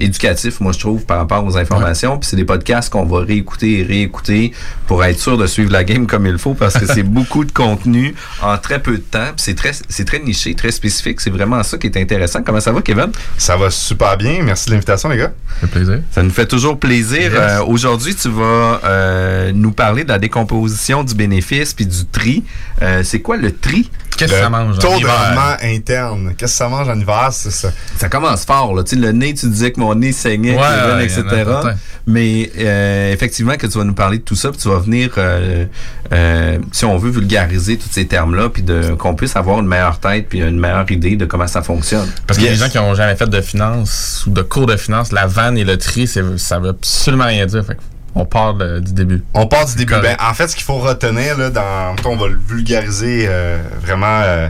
[0.00, 2.18] éducatif, moi je trouve, par rapport aux informations.
[2.18, 4.52] Puis c'est des podcasts qu'on va réécouter et réécouter
[4.88, 7.52] pour être sûr de suivre la game comme il faut parce que c'est beaucoup de
[7.52, 9.28] contenu en très peu de temps.
[9.36, 11.20] Puis c'est très, c'est très niché, très spécifique.
[11.20, 12.42] C'est vraiment ça qui est intéressant.
[12.42, 13.10] Comment ça va, Kevin?
[13.38, 14.42] Ça va super bien.
[14.42, 15.32] Merci de l'invitation, les gars.
[15.60, 16.00] Ça fait plaisir.
[16.10, 17.32] Ça nous fait toujours plaisir.
[17.32, 17.34] Yes.
[17.34, 22.42] Euh, Aujourd'hui, tu vas euh, nous parler de la décomposition du bénéfice puis du tri.
[22.82, 23.90] Euh, c'est quoi le tri?
[24.16, 25.12] Qu'est-ce que ça mange en Taux de hiver?
[25.18, 26.34] rendement interne.
[26.38, 27.28] Qu'est-ce que ça mange en hiver?
[27.32, 27.70] C'est ça?
[27.98, 28.82] Ça commence fort, là.
[28.84, 31.22] Tu sais, le nez, tu disais que mon nez saignait, Ouais, etc.
[31.32, 31.74] y en a.
[32.06, 35.10] Mais euh, effectivement, que tu vas nous parler de tout ça, puis tu vas venir,
[35.16, 35.64] euh,
[36.12, 39.98] euh, si on veut, vulgariser tous ces termes-là, puis de- qu'on puisse avoir une meilleure
[39.98, 42.06] tête, puis une meilleure idée de comment ça fonctionne.
[42.26, 42.52] Parce que Yes.
[42.52, 45.56] les gens qui ont jamais fait de finance ou de cours de finance, la vanne
[45.56, 47.64] et le tri, ça veut absolument rien dire.
[47.64, 47.76] Fait
[48.14, 49.22] on part de- du début.
[49.34, 49.94] On part du début.
[50.00, 54.20] Ben, en fait, ce qu'il faut retenir, là, dans, on va le vulgariser euh, vraiment
[54.22, 54.48] euh,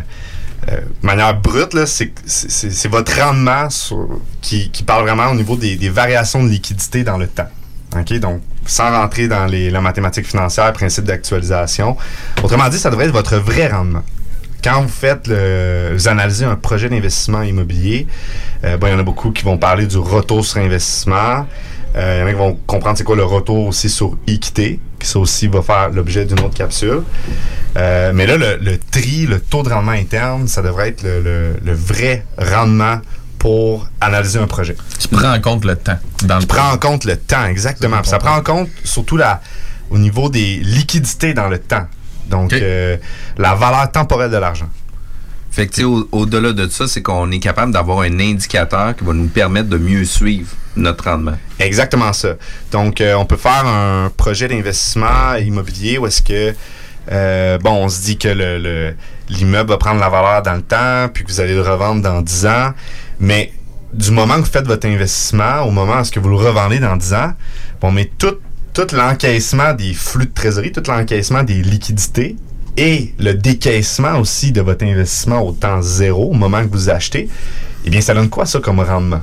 [0.71, 5.77] euh, de manière brute, c'est, votre rendement sur- qui, qui parle vraiment au niveau des,
[5.77, 7.49] des variations de liquidité dans le temps.
[7.97, 8.13] OK?
[8.19, 11.97] Donc, sans rentrer dans les, la mathématique financière, principe d'actualisation.
[12.43, 14.03] Autrement dit, ça devrait être votre vrai rendement.
[14.63, 18.07] Quand vous faites le, vous analysez un projet d'investissement immobilier,
[18.65, 21.47] euh, bon, il y en a beaucoup qui vont parler du retour sur investissement.
[21.97, 24.81] Euh, il y en a qui vont comprendre c'est quoi le retour aussi sur équité,
[24.99, 27.03] qui ça aussi va faire l'objet d'une autre capsule.
[27.77, 31.21] Euh, mais là, le, le tri, le taux de rendement interne, ça devrait être le,
[31.21, 33.01] le- le vrai rendement
[33.39, 34.77] pour analyser un projet.
[34.99, 38.01] Tu prends en compte le temps dans le Tu prends en compte le temps, exactement.
[38.01, 39.41] Puis ça prend en compte surtout la,
[39.91, 41.87] au niveau des liquidités dans le temps.
[42.29, 42.97] Donc, euh,
[43.37, 44.69] la valeur temporelle de l'argent.
[45.55, 49.29] Fait que, au-delà de ça, c'est qu'on est capable d'avoir un indicateur qui va nous
[49.29, 51.37] permettre de mieux suivre notre rendement.
[51.61, 52.31] Exactement ça.
[52.73, 56.55] Donc, euh, on peut faire un projet d'investissement immobilier où est-ce que,
[57.13, 58.95] euh, bon, on se dit que le- le-
[59.29, 62.21] l'immeuble va prendre la valeur dans le temps, puis que vous allez le revendre dans
[62.21, 62.73] 10 ans.
[63.21, 63.53] Mais
[63.93, 66.81] du moment que vous faites votre investissement, au moment où est-ce que vous le revendez
[66.81, 67.33] dans 10 ans,
[67.81, 68.35] on met tout
[68.93, 72.35] l'encaissement des flux de trésorerie, tout l'encaissement des liquidités
[72.77, 77.29] et le décaissement aussi de votre investissement au temps zéro, au moment que vous achetez,
[77.85, 79.21] eh bien, ça donne quoi ça comme rendement?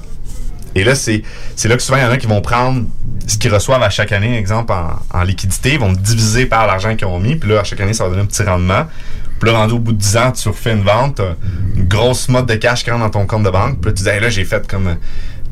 [0.73, 1.23] Et là, c'est
[1.65, 2.85] là que souvent, il y en a qui vont prendre
[3.27, 4.73] ce qu'ils reçoivent à chaque année, exemple,
[5.13, 7.93] en, liquidité, ils vont diviser par l'argent qu'ils ont mis, puis là, à chaque année,
[7.93, 8.85] ça va donner un petit rendement.
[9.39, 11.19] Puis là, rendu au bout de 10 ans, tu refais une vente,
[11.75, 14.03] une grosse mode de cash qui rentre dans ton compte de banque, puis là, tu
[14.03, 14.95] dis, là, j'ai fait comme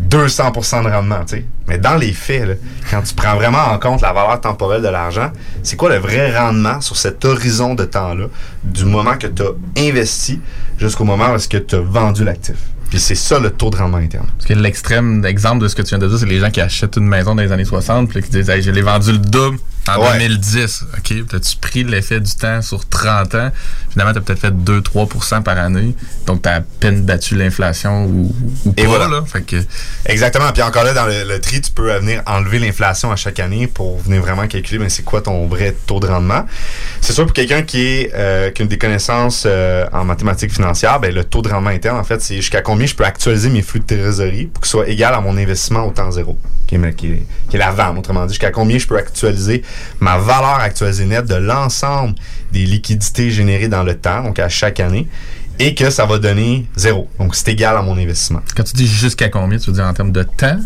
[0.07, 1.45] 200% de rendement, tu sais.
[1.67, 5.31] Mais dans les faits, quand tu prends vraiment en compte la valeur temporelle de l'argent,
[5.61, 8.25] c'est quoi le vrai rendement sur cet horizon de temps-là,
[8.63, 10.39] du moment que tu as investi
[10.77, 12.55] jusqu'au moment où est-ce que tu as vendu l'actif?
[12.89, 14.25] Puis c'est ça le taux de rendement interne.
[14.35, 16.61] Parce que l'extrême exemple de ce que tu viens de dire, c'est les gens qui
[16.61, 19.19] achètent une maison dans les années 60 puis qui disent hey, je l'ai vendu le
[19.19, 19.59] double
[19.97, 20.19] en Ouais.
[20.19, 20.83] 2010.
[20.97, 23.51] OK, Puis as-tu pris l'effet du temps sur 30 ans?
[23.91, 25.95] Finalement, tu as peut-être fait 2-3% par année.
[26.27, 28.35] Donc, tu as à peine battu l'inflation ou,
[28.65, 28.87] ou Et pas.
[28.89, 29.07] voilà.
[29.07, 29.23] Là.
[29.25, 29.55] Fait que,
[30.05, 30.51] Exactement.
[30.51, 33.67] Puis encore là, dans le, le tri, tu peux venir enlever l'inflation à chaque année
[33.67, 36.45] pour venir vraiment calculer ben, c'est quoi ton vrai taux de rendement?
[37.01, 40.99] C'est sûr, pour quelqu'un qui, est, euh, qui a des connaissances euh, en mathématiques financières,
[40.99, 43.61] ben, le taux de rendement interne, en fait, c'est jusqu'à combien je peux actualiser mes
[43.61, 46.37] flux de trésorerie pour qu'ils soient égal à mon investissement au temps zéro,
[46.69, 49.63] qui est, qui est- qui est la vente, autrement dit, jusqu'à combien je peux actualiser
[49.99, 52.13] ma valeur actualisée nette de l'ensemble
[52.51, 55.07] des liquidités générées dans le temps, donc à chaque année,
[55.57, 57.09] et que ça va donner zéro.
[57.19, 58.41] Donc, c'est égal à mon investissement.
[58.55, 60.59] quand tu dis jusqu'à combien, tu veux dire en termes de temps?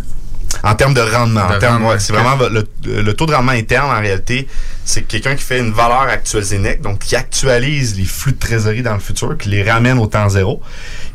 [0.61, 1.47] En termes de rendement.
[1.49, 2.67] De en termes- rendement, ouais, c'est vraiment le,
[3.01, 4.47] le taux de rendement interne, en réalité,
[4.85, 8.83] c'est quelqu'un qui fait une valeur actualisée nette, donc qui actualise les flux de trésorerie
[8.83, 10.61] dans le futur, qui les ramène au temps zéro.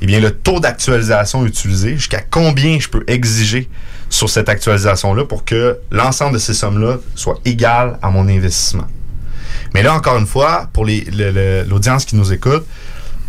[0.00, 3.68] Eh bien, le taux d'actualisation utilisé, jusqu'à combien je peux exiger
[4.10, 8.86] sur cette actualisation-là pour que l'ensemble de ces sommes-là soit égal à mon investissement.
[9.74, 12.64] Mais là, encore une fois, pour l'audience qui nous écoute,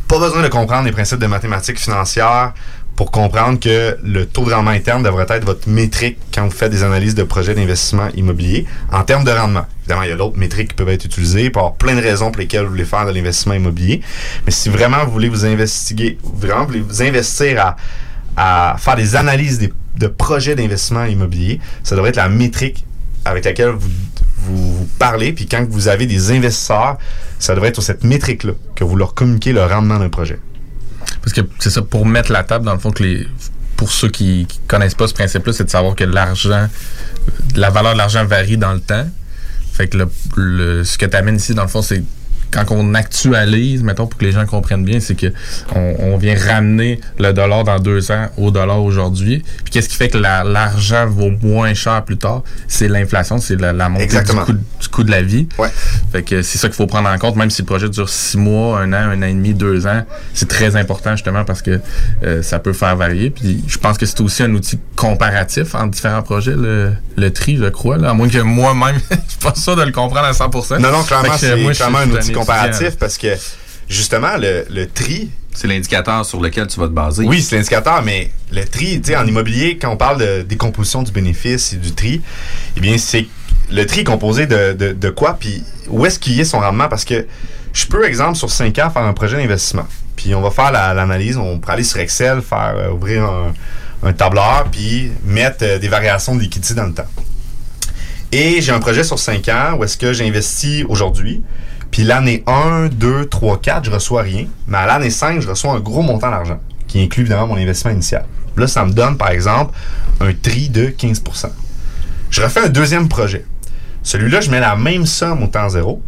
[0.08, 2.54] pas besoin de comprendre les principes de mathématiques financières
[2.96, 6.72] pour comprendre que le taux de rendement interne devrait être votre métrique quand vous faites
[6.72, 9.66] des analyses de projets d'investissement immobilier en termes de rendement.
[9.82, 12.32] Évidemment, il y a d'autres métriques qui peuvent être utilisées pour avoir plein de raisons
[12.32, 14.02] pour lesquelles vous voulez faire de l'investissement immobilier.
[14.46, 17.76] Mais si vraiment vous voulez vous investiguer, vraiment vous voulez vous investir
[18.36, 22.86] à, à faire des analyses des- de projets d'investissement immobilier, ça devrait être la métrique
[23.26, 25.34] avec laquelle vous, parlez.
[25.34, 26.98] Puis quand vous avez des investisseurs,
[27.38, 30.40] ça devrait être sur cette métrique-là que vous leur communiquez le rendement d'un projet.
[31.22, 33.28] Parce que c'est ça, pour mettre la table, dans le fond, que les,
[33.76, 36.68] pour ceux qui, qui connaissent pas ce principe-là, c'est de savoir que l'argent,
[37.56, 39.08] la valeur de l'argent varie dans le temps.
[39.74, 42.04] Fait que ce que tu amènes ici, dans le fond, c'est
[42.52, 45.28] quand on actualise, mettons, pour que les gens comprennent bien, c'est que
[45.76, 49.44] on, on vient ramener le dollar dans deux ans au dollar aujourd'hui.
[49.64, 52.44] Puis qu'est-ce qui fait que la- l'argent vaut moins cher plus tard?
[52.68, 55.48] C'est l'inflation, c'est la, la montée du coût, du coût de la vie.
[55.58, 55.70] Ouais.
[56.12, 58.38] Fait que c'est ça qu'il faut prendre en compte, même si le projet dure six
[58.38, 60.04] mois, un an, un an et demi, deux ans.
[60.34, 61.80] C'est très important justement parce que
[62.24, 63.30] euh, ça peut faire varier.
[63.30, 67.58] Puis je pense que c'est aussi un outil comparatif entre différents projets, le, le tri,
[67.58, 67.98] je crois.
[67.98, 70.80] Là, à moins que moi-même, je suis pas sûr de le comprendre à 100%.
[70.80, 72.32] Non, non, clairement, c'est clairement un outil.
[72.40, 73.28] Comparatif parce que
[73.88, 77.26] justement, le, le tri, C'est l'indicateur sur lequel tu vas te baser.
[77.26, 81.02] oui, c'est l'indicateur, mais le tri, tu sais, en immobilier, quand on parle de décomposition
[81.04, 82.22] du bénéfice et du tri,
[82.78, 83.26] eh bien, c'est
[83.72, 86.60] le tri est composé de, de, de quoi, puis où est-ce qu'il y a son
[86.60, 87.26] rendement, parce que
[87.74, 89.86] je peux, exemple, sur 5 ans, faire un projet d'investissement.
[90.16, 93.54] Puis on va faire la- l'analyse, on pourrait aller sur Excel, faire euh, ouvrir un,
[94.04, 97.08] un tableur, puis mettre euh, des variations de liquidité dans le temps.
[98.32, 101.42] Et j'ai un projet sur 5 ans où est-ce que j'investis aujourd'hui.
[101.92, 104.46] Puis l'année 1, 2, 3, 4, je reçois rien.
[104.68, 107.92] Mais à l'année 5, je reçois un gros montant d'argent, qui inclut évidemment mon investissement
[107.92, 108.26] initial.
[108.56, 109.74] Là, ça me donne, par exemple,
[110.20, 111.50] un tri de 15%
[112.30, 113.46] Je refais un deuxième projet.
[114.04, 116.02] Celui-là, je mets la même somme au temps zéro,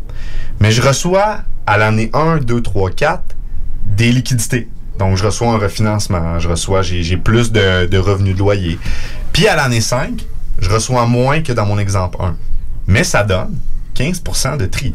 [0.59, 3.23] mais je reçois à l'année 1, 2, 3, 4
[3.85, 4.69] des liquidités.
[4.99, 8.77] Donc, je reçois un refinancement, je reçois, j'ai plus de revenus de loyer.
[9.33, 10.25] Puis à l'année 5,
[10.59, 12.35] je reçois moins que dans mon exemple 1.
[12.87, 13.57] Mais ça donne
[13.95, 14.93] 15% de tri.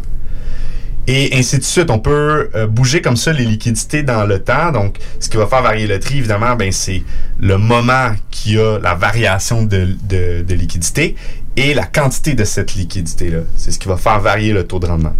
[1.06, 1.90] Et ainsi de suite.
[1.90, 4.72] On peut euh, bouger comme ça les liquidités dans le temps.
[4.72, 7.02] Donc, ce qui va faire varier le tri, évidemment, ben, c'est
[7.40, 11.14] le moment qui a la variation de, de, liquidité
[11.56, 13.40] et la quantité de cette liquidité-là.
[13.56, 15.14] C'est ce qui va faire varier le taux de rendement.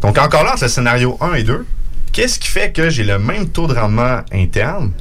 [0.00, 1.66] Donc, encore là, entre le scénario 1 et 2,
[2.12, 4.92] qu'est-ce qui fait que j'ai le même taux de rendement interne,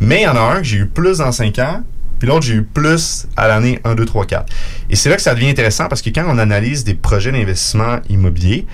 [0.00, 1.82] mais il y en a un que j'ai eu plus dans 5 ans,
[2.18, 4.52] puis l'autre, j'ai eu plus à l'année 1, 2, 3, 4.
[4.90, 7.98] Et c'est là que ça devient intéressant parce que quand on analyse des projets d'investissement
[8.08, 8.66] immobilier,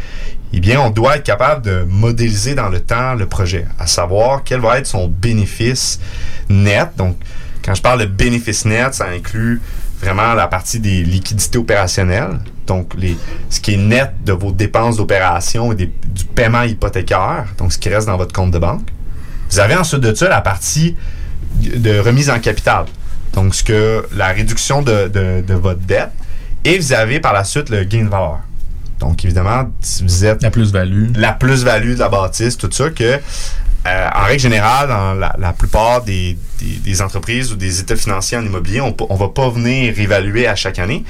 [0.53, 4.43] eh bien, on doit être capable de modéliser dans le temps le projet, à savoir
[4.45, 6.01] quel va être son bénéfice
[6.49, 6.89] net.
[6.97, 7.17] Donc,
[7.65, 9.61] quand je parle de bénéfice net, ça inclut
[10.01, 13.17] vraiment la partie des liquidités opérationnelles, donc les,
[13.51, 17.89] ce qui est net de vos dépenses d'opération et du paiement hypothécaire, donc ce qui
[17.91, 18.89] reste dans votre compte de banque.
[19.51, 20.97] Vous avez ensuite de ça la partie
[21.61, 22.87] de remise en capital,
[23.35, 26.11] donc ce que la réduction de, de- de votre dette,
[26.65, 28.39] et vous avez par la suite le gain de valeur.
[29.01, 31.13] Donc évidemment, si vous êtes La plus-value.
[31.17, 33.19] la plus-value de la bâtisse, tout ça, que
[33.87, 37.97] euh, en règle générale, dans la, la plupart des, des- des entreprises ou des états
[37.97, 41.03] financiers en immobilier, on ne va pas venir réévaluer à chaque année,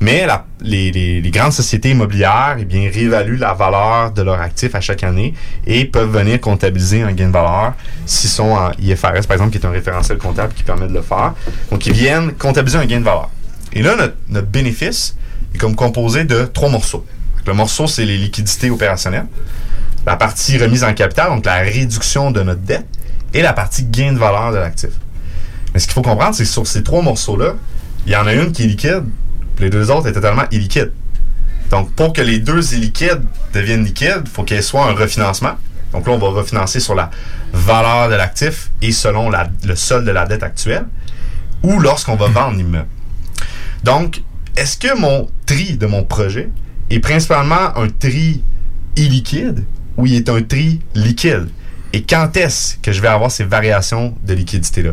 [0.00, 4.40] mais la- les, les- les grandes sociétés immobilières eh bien, réévaluent la valeur de leurs
[4.40, 5.34] actifs à chaque année
[5.66, 7.74] et peuvent venir comptabiliser un gain de valeur
[8.06, 11.02] s'ils sont en IFRS, par exemple, qui est un référentiel comptable qui permet de le
[11.02, 11.34] faire.
[11.70, 13.28] Donc, ils viennent comptabiliser un gain de valeur.
[13.74, 15.14] Et là, notre, notre bénéfice
[15.54, 17.04] est comme composé de trois morceaux.
[17.46, 19.26] Le morceau, c'est les liquidités opérationnelles
[20.06, 22.86] la partie remise en capital, donc la réduction de notre dette,
[23.32, 24.90] et la partie gain de valeur de l'actif.
[25.72, 27.54] Mais ce qu'il faut comprendre, c'est que sur ces trois morceaux-là,
[28.06, 29.04] il y en a une qui est liquide,
[29.56, 30.92] puis les deux autres est totalement illiquide.
[31.70, 33.22] Donc, pour que les deux illiquides
[33.52, 35.54] deviennent liquides, il faut qu'il y ait soit un refinancement.
[35.92, 37.10] Donc là, on va refinancer sur la
[37.52, 40.86] valeur de l'actif et selon le solde de la dette actuelle,
[41.62, 42.88] ou lorsqu'on va vendre l'immeuble.
[43.82, 44.22] Donc,
[44.56, 46.50] est-ce que mon tri de mon projet
[46.90, 48.42] est principalement un tri
[48.96, 49.64] illiquide
[49.96, 51.48] ou il est un tri liquide?
[51.92, 54.92] Et quand est-ce que je vais avoir ces variations de liquidité-là?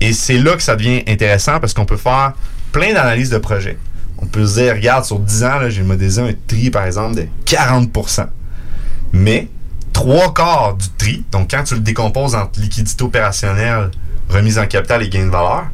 [0.00, 2.32] Et c'est là que ça devient intéressant parce qu'on peut faire
[2.72, 3.76] plein d'analyses de projets.
[4.18, 7.26] On peut se dire, regarde, sur 10 ans, j'ai modélisé un tri, par exemple, de
[7.46, 8.26] 40%
[9.12, 9.48] Mais
[9.92, 13.90] trois quarts du tri, donc quand tu le décomposes entre liquidité opérationnelle,
[14.28, 15.66] remise en capital et gain de valeur,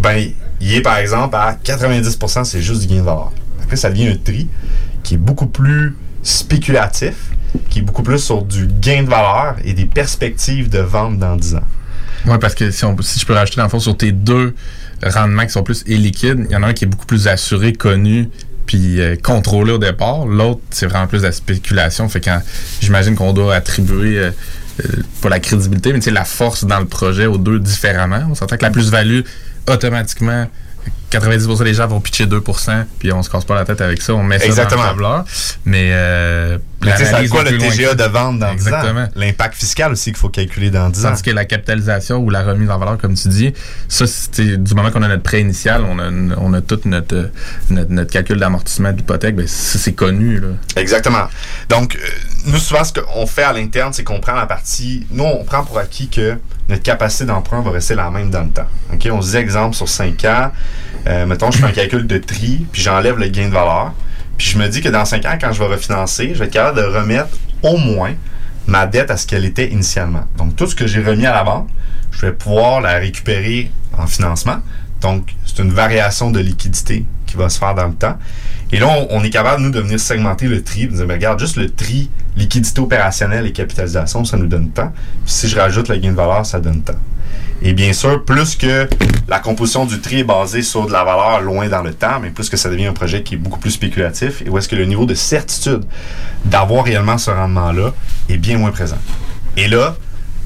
[0.00, 0.30] ben,
[0.60, 3.32] il est par exemple à 90%, c'est juste du gain de valeur.
[3.62, 4.48] Après, ça devient un tri
[5.08, 7.14] qui est beaucoup plus spéculatif,
[7.70, 11.34] qui est beaucoup plus sur du gain de valeur et des perspectives de vente dans
[11.34, 11.64] 10 ans.
[12.26, 14.54] Oui, parce que si, on, je peux rajouter dans le fond sur tes deux
[15.02, 17.72] rendements qui sont plus illiquides, il y en a un qui est beaucoup plus assuré,
[17.72, 18.28] connu,
[18.66, 20.26] puis euh, contrôlé au départ.
[20.26, 22.06] L'autre, c'est vraiment plus de la spéculation.
[22.10, 22.42] Fait quand
[22.82, 24.30] j'imagine qu'on doit attribuer euh,
[24.84, 28.26] euh, pas la crédibilité, mais la force dans le projet aux deux différemment.
[28.30, 29.22] On s'entend que la plus-value,
[29.70, 30.48] automatiquement,
[31.10, 34.14] 90% des gens vont pitcher 2%, puis on se casse pas la tête avec ça,
[34.14, 34.82] on met ça Exactement.
[34.82, 35.24] dans le tableur.
[35.64, 38.76] Mais, euh, Mais l'analyse quoi le TGA de vente dans 10 ans?
[38.76, 39.08] Exactement.
[39.14, 41.08] L'impact fiscal aussi qu'il faut calculer dans 10 ans.
[41.10, 43.54] Tandis que la capitalisation ou la remise en valeur, comme tu dis,
[43.88, 47.14] ça, c'est du moment qu'on a notre prêt initial, on a, on a tout notre,
[47.14, 47.30] euh,
[47.70, 50.40] notre, notre calcul d'amortissement de l'hypothèque, ben, c'est connu.
[50.40, 50.48] Là.
[50.76, 51.28] Exactement.
[51.68, 52.06] Donc, euh,
[52.46, 55.06] nous, souvent, ce qu'on fait à l'interne, c'est qu'on prend la partie.
[55.10, 56.36] Nous, on prend pour acquis que
[56.68, 58.66] notre capacité d'emprunt va rester la même dans le temps.
[58.92, 59.08] OK?
[59.10, 60.52] On se dit, exemple, sur 5 ans,
[61.06, 63.92] euh, mettons, je fais un calcul de tri, puis j'enlève le gain de valeur.
[64.36, 66.52] Puis je me dis que dans 5 ans, quand je vais refinancer, je vais être
[66.52, 67.30] capable de remettre
[67.62, 68.14] au moins
[68.66, 70.24] ma dette à ce qu'elle était initialement.
[70.36, 71.68] Donc, tout ce que j'ai remis à la banque,
[72.12, 74.58] je vais pouvoir la récupérer en financement.
[75.00, 78.16] Donc, c'est une variation de liquidité qui va se faire dans le temps.
[78.70, 81.38] Et là, on, est capable, nous, de venir segmenter le tri, de dire, ben, regarde,
[81.40, 84.92] juste le tri, liquidité opérationnelle et capitalisation, ça nous donne temps.
[85.24, 86.98] Puis si je rajoute le gain de valeur, ça donne temps.
[87.62, 88.88] Et bien sûr, plus que
[89.28, 92.30] la composition du tri est basée sur de la valeur loin dans le temps, mais
[92.30, 94.76] plus que ça devient un projet qui est beaucoup plus spéculatif et où est-ce que
[94.76, 95.84] le niveau de certitude
[96.44, 97.92] d'avoir réellement ce rendement-là
[98.28, 98.98] est bien moins présent.
[99.56, 99.96] Et là,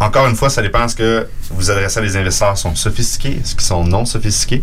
[0.02, 3.54] encore une fois, ça dépend ce que vous adressez à des investisseurs sont sophistiqués, est-ce
[3.54, 4.62] qu'ils sont non sophistiqués,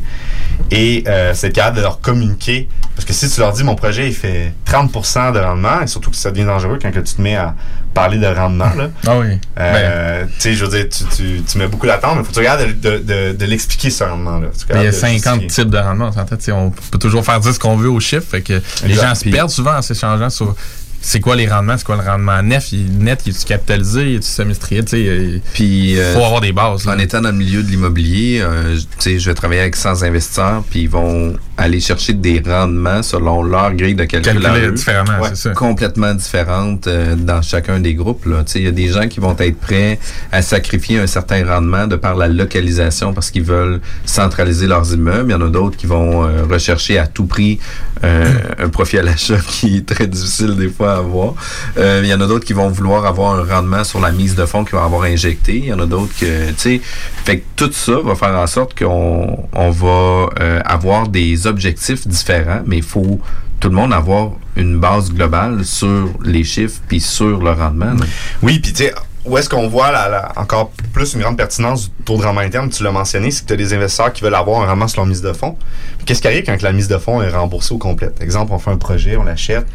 [0.71, 4.07] et euh, c'est capable de leur communiquer Parce que si tu leur dis mon projet
[4.07, 7.21] il fait 30% de rendement, et surtout que ça devient dangereux quand que tu te
[7.21, 7.55] mets à
[7.93, 8.89] parler de rendement, là.
[9.07, 9.39] Ah oui.
[9.59, 12.33] Euh, tu sais, je veux dire, tu, tu, tu mets beaucoup d'attente, mais faut que
[12.33, 14.47] tu regardes de, de, de, de l'expliquer ce rendement-là.
[14.69, 15.47] Mais il y a regardes de 50 justifier.
[15.63, 16.09] types de rendements.
[16.15, 18.27] En fait, on peut toujours faire dire ce qu'on veut aux chiffres.
[18.29, 20.55] Fait que les gens se perdent souvent en s'échangeant sur
[21.01, 24.15] c'est quoi les rendements, c'est quoi le rendement net, il, net, il est capitalisé, il
[24.17, 25.41] est semestriel, tu sais.
[25.63, 26.85] Il euh, faut avoir des bases.
[26.85, 26.93] là.
[26.95, 29.75] En étant dans le milieu de l'immobilier, euh, je- tu sais, je vais travailler avec
[29.75, 34.37] 100 investisseurs, puis ils vont aller chercher des rendements selon leur grille de calcul.
[34.37, 34.71] à Calculer eux.
[34.73, 35.29] différemment, Ouais.
[35.29, 35.49] c'est ça.
[35.51, 38.25] complètement différentes euh, dans chacun des groupes.
[38.25, 38.43] là.
[38.45, 39.99] Tu sais, Il y a des gens qui vont être prêts
[40.31, 45.29] à sacrifier un certain rendement de par la localisation parce qu'ils veulent centraliser leurs immeubles.
[45.29, 47.59] Il y en a d'autres qui vont euh, rechercher à tout prix
[48.01, 51.33] un profit à l'achat qui est très difficile des fois avoir.
[51.77, 54.35] Euh, il y en a d'autres qui vont vouloir avoir un rendement sur la mise
[54.35, 55.57] de fonds qu'ils vont avoir injecté.
[55.57, 56.81] Il y en a d'autres que, tu sais,
[57.25, 62.07] fait que tout ça va faire en sorte qu'on on va euh, avoir des objectifs
[62.07, 63.19] différents, mais il faut
[63.59, 67.93] tout le monde avoir une base globale sur les chiffres puis sur le rendement.
[68.41, 68.93] Oui, puis tu sais,
[69.25, 69.91] où est-ce qu'on voit
[70.35, 73.47] encore plus une grande pertinence du taux de rendement interne, tu l'as mentionné, c'est que
[73.47, 75.57] tu as des investisseurs qui veulent avoir un rendement sur leur mise de fonds.
[76.05, 78.09] Qu'est-ce qui arrive quand la mise de fonds est remboursée au complet?
[78.21, 79.67] Exemple, on fait un projet, on l'achète,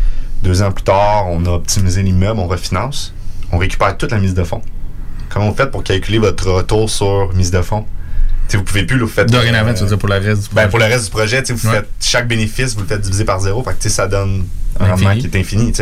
[0.44, 3.12] deux ans plus tard, on a optimisé l'immeuble, on refinance,
[3.50, 4.62] on récupère toute la mise de fonds.
[5.30, 7.84] Comment vous faites pour calculer votre retour sur mise de fonds?
[8.46, 9.30] Tu sais, vous pouvez plus, là, vous faites...
[9.30, 10.68] Dorénavant, euh, tu veux dire pour le reste du ben, projet?
[10.68, 11.74] pour le reste du projet, vous Ouais.
[11.76, 13.62] faites chaque bénéfice, vous le faites diviser par zéro.
[13.64, 14.44] Fait que, ça donne
[14.78, 15.72] un rendement qui est infini.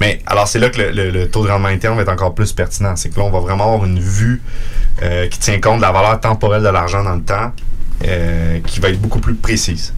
[0.00, 2.34] Mais alors, c'est là que le, le- le taux de rendement interne va être encore
[2.34, 2.96] plus pertinent.
[2.96, 4.40] C'est que là, on va vraiment avoir une vue
[5.02, 7.52] euh, qui tient compte de la valeur temporelle de l'argent dans le temps,
[8.06, 9.92] euh, qui va être beaucoup plus précise.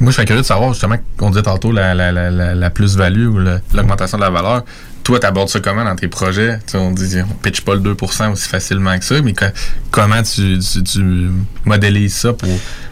[0.00, 3.38] Moi, je serais curieux de savoir, justement, qu'on disait tantôt la, la, la, plus-value ou
[3.74, 4.64] l'augmentation de la valeur.
[5.04, 6.58] Toi, tu abordes ça comment dans tes projets?
[6.74, 9.46] On dit, on pitch pas le 2% aussi facilement que ça, mais co-
[9.90, 10.58] comment tu,
[11.64, 12.48] modélises ça pour,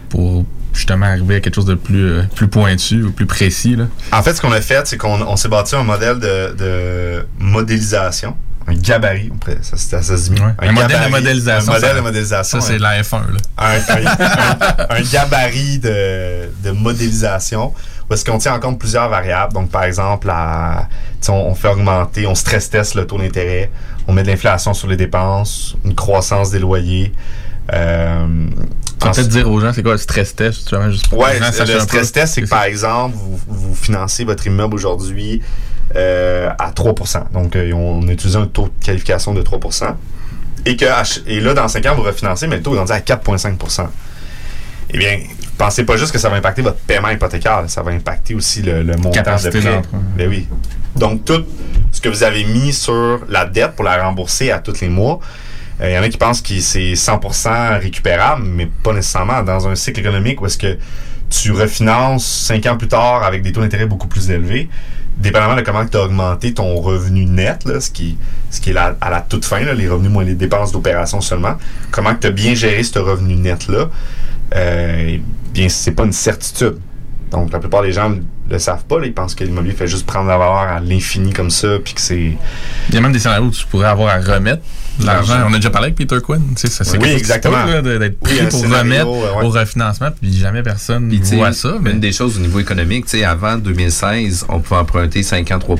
[0.08, 3.76] pour justement arriver à quelque chose de plus, euh, plus pointu ou plus précis?
[3.76, 3.86] Là?
[4.12, 7.26] En fait, ce qu'on a fait, c'est qu'on on s'est bâti un modèle de, de
[7.38, 8.36] modélisation.
[8.66, 9.32] Un gabarit,
[9.62, 10.46] ça, ça, ça se dit mieux.
[10.46, 10.52] Ouais.
[10.68, 12.60] Un modèle de modélisation, Un modèle ça- de modélisation.
[12.60, 12.78] Ça, c'est hein.
[12.80, 13.20] la F1.
[13.32, 13.38] Là.
[13.58, 17.72] un, un- un gabarit de, de modélisation
[18.08, 19.52] où est-ce qu'on tient en compte plusieurs variables.
[19.54, 20.30] Donc, par exemple,
[21.22, 23.70] tu on, on fait augmenter, on stress teste le taux d'intérêt,
[24.08, 27.12] on met de l'inflation sur les dépenses, une croissance des loyers.
[27.72, 28.26] Euh,
[29.00, 30.58] Tu peut-être dire aux gens, c'est quoi le stress test?
[30.58, 33.16] Justement, juste pour que Ouais, les gens sachent le stress test, c'est que par exemple,
[33.16, 35.40] vous, vous financez votre immeuble aujourd'hui
[35.94, 39.94] à 3% Donc, euh, on a utilisé un taux de qualification de 3%
[40.66, 40.84] et, que,
[41.26, 43.86] et là, dans 5 ans, vous refinancez, mais le taux est rendu à 4,5%
[44.90, 45.18] Eh bien,
[45.56, 48.82] pensez pas juste que ça va impacter votre paiement hypothécaire, ça va impacter aussi le,
[48.82, 49.82] le montant Capacité de prêt.
[50.16, 50.46] Ben oui.
[50.96, 51.44] Donc, tout
[51.92, 55.20] ce que vous avez mis sur la dette pour la rembourser à tous les mois,
[55.80, 59.42] euh, il y en a qui pensent que c'est 100% récupérable, mais pas nécessairement.
[59.42, 60.78] Dans un cycle économique où est-ce que
[61.30, 64.68] tu refinances 5 ans plus tard avec des taux d'intérêt beaucoup plus élevés,
[65.16, 68.16] dépendamment de comment tu as augmenté ton revenu net, là, ce qui,
[68.50, 71.56] ce qui est à la toute fin, les revenus moins les dépenses d'opération seulement,
[71.90, 73.90] comment tu as bien géré ce revenu net-là,
[74.56, 76.78] euh, eh bien, c'est pas une certitude.
[77.30, 78.12] Donc, la plupart des gens
[78.50, 78.98] le savent pas.
[78.98, 79.06] là.
[79.06, 82.00] ils pensent que l'immobilier fait juste prendre la valeur à l'infini comme ça, puis que
[82.00, 82.36] c'est...
[82.88, 84.62] Il y a même des scénarios où tu pourrais avoir à remettre
[84.98, 85.46] de l'argent.
[85.48, 86.42] On a déjà parlé avec Peter Quinn.
[86.54, 87.64] Tu sais, ça, c'est Oui, exactement.
[87.82, 89.44] d'être pris pour scénario, remettre ouais.
[89.44, 91.76] au refinancement, puis jamais personne Puis, voit ça.
[91.80, 95.76] Mais Une des choses au niveau économique, tu sais, avant 2016, on pouvait emprunter 53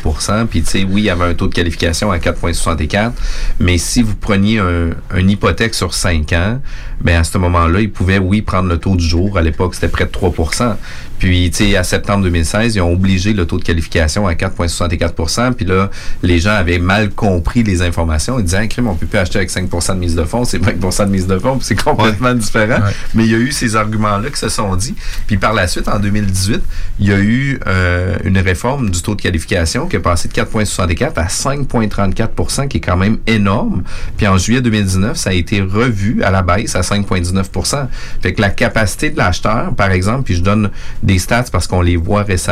[0.49, 3.13] puis tu sais, oui, il y avait un taux de qualification à 4,64,
[3.59, 6.61] mais si vous preniez un, une hypothèque sur 5 ans,
[7.01, 9.39] ben à ce moment-là, ils pouvaient, oui, prendre le taux du jour.
[9.39, 10.77] À l'époque, c'était près de 3%
[11.19, 15.55] Puis, tu sais, à septembre 2016, ils ont obligé le taux de qualification à 4,64
[15.55, 15.91] Puis là,
[16.23, 18.39] les gens avaient mal compris les informations.
[18.39, 20.63] Ils disaient, ah, crime, on peut plus acheter avec 5 de mise de fonds, c'est
[20.63, 22.83] 5 de mise de fonds, c'est complètement différent.
[22.83, 22.93] Ouais.
[23.15, 24.95] Mais il y a eu ces arguments-là qui se sont dit.
[25.27, 26.63] Puis par la suite, en 2018,
[26.99, 30.33] il y a eu euh, une réforme du taux de qualification qui est passé de
[30.35, 33.83] 4,64 à 5,34% qui est quand même énorme.
[34.17, 37.87] Puis en juillet 2019, ça a été revu à la baisse à 5,19
[38.23, 40.71] Fait que la capacité de l'acheteur, par exemple, puis je donne
[41.03, 42.50] des stats parce qu'on les voit récemment,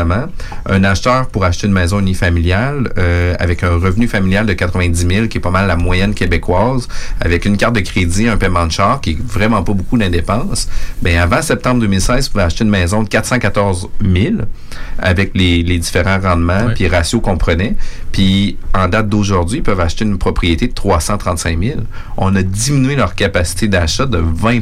[0.67, 5.27] un acheteur pour acheter une maison unifamiliale euh, avec un revenu familial de 90 000,
[5.27, 6.89] qui est pas mal la moyenne québécoise,
[7.21, 10.69] avec une carte de crédit, un paiement de char, qui est vraiment pas beaucoup d'indépenses,
[11.03, 14.35] ben avant septembre 2016, vous pouvez acheter une maison de 414 000
[14.99, 17.77] avec les, les différents rendements puis ratios qu'on prenait.
[18.13, 21.81] Puis en date d'aujourd'hui, ils peuvent acheter une propriété de 335 000.
[22.17, 24.61] On a diminué leur capacité d'achat de 20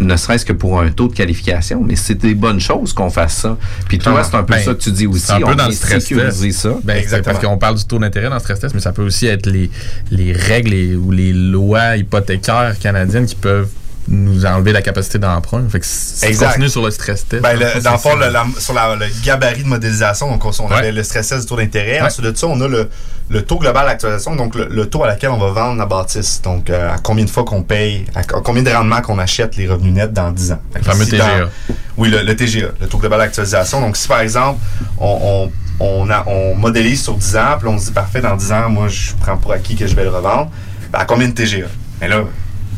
[0.00, 1.82] ne serait-ce que pour un taux de qualification.
[1.84, 3.56] Mais c'est des bonnes choses qu'on fasse ça.
[3.88, 4.28] Puis toi, Clairement.
[4.30, 5.26] c'est un peu Ben, ça que tu dis aussi.
[5.26, 6.52] c'est un peu on dans le stress test.
[6.52, 6.74] ça.
[6.82, 7.32] Ben, Exactement.
[7.34, 9.46] parce qu'on parle du taux d'intérêt dans le stress test, mais ça peut aussi être
[9.46, 9.70] les,
[10.10, 13.68] les règles et- ou les lois hypothécaires canadiennes qui peuvent
[14.08, 15.66] nous enlever la capacité d'emprunt.
[15.68, 15.86] Fait que
[16.26, 16.48] Exact.
[16.48, 17.42] continues sur le stress test.
[17.42, 18.26] Ben, le- dans le fond, ça.
[18.26, 20.76] le, la- sur la- le gabarit de modélisation, donc on, on Ouais.
[20.76, 22.00] avait le stress test du taux d'intérêt.
[22.00, 22.06] Ouais.
[22.06, 22.88] Ensuite de ça, on a le,
[23.30, 26.42] le taux global d'actualisation, donc le, taux à laquelle on va vendre la bâtisse.
[26.42, 29.56] Donc, euh, à combien de fois qu'on paye, à, co- combien de rendement qu'on achète
[29.56, 30.60] les revenus nets dans 10 ans.
[30.74, 31.48] Le fameux si dans- TGA.
[31.96, 33.80] oui, le, le TGA, le taux global d'actualisation.
[33.80, 34.60] Donc, si par exemple,
[34.98, 35.50] on,
[35.80, 38.52] on, on, a- on modélise sur 10 ans, puis on se dit, parfait, dans 10
[38.52, 40.50] ans, moi, je prends pour acquis que je vais le revendre,
[40.92, 41.66] ben, à combien de TGA?
[42.02, 42.24] Mais là,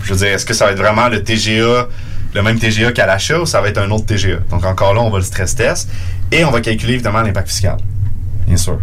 [0.07, 1.88] je veux dire, est-ce que ça va être vraiment le TGA,
[2.34, 4.38] le même TGA qu'à l'achat, ou ça va être un autre TGA?
[4.50, 5.90] Donc, encore là, on va le stress test,
[6.30, 7.76] et on va calculer évidemment l'impact fiscal,
[8.46, 8.78] bien sûr.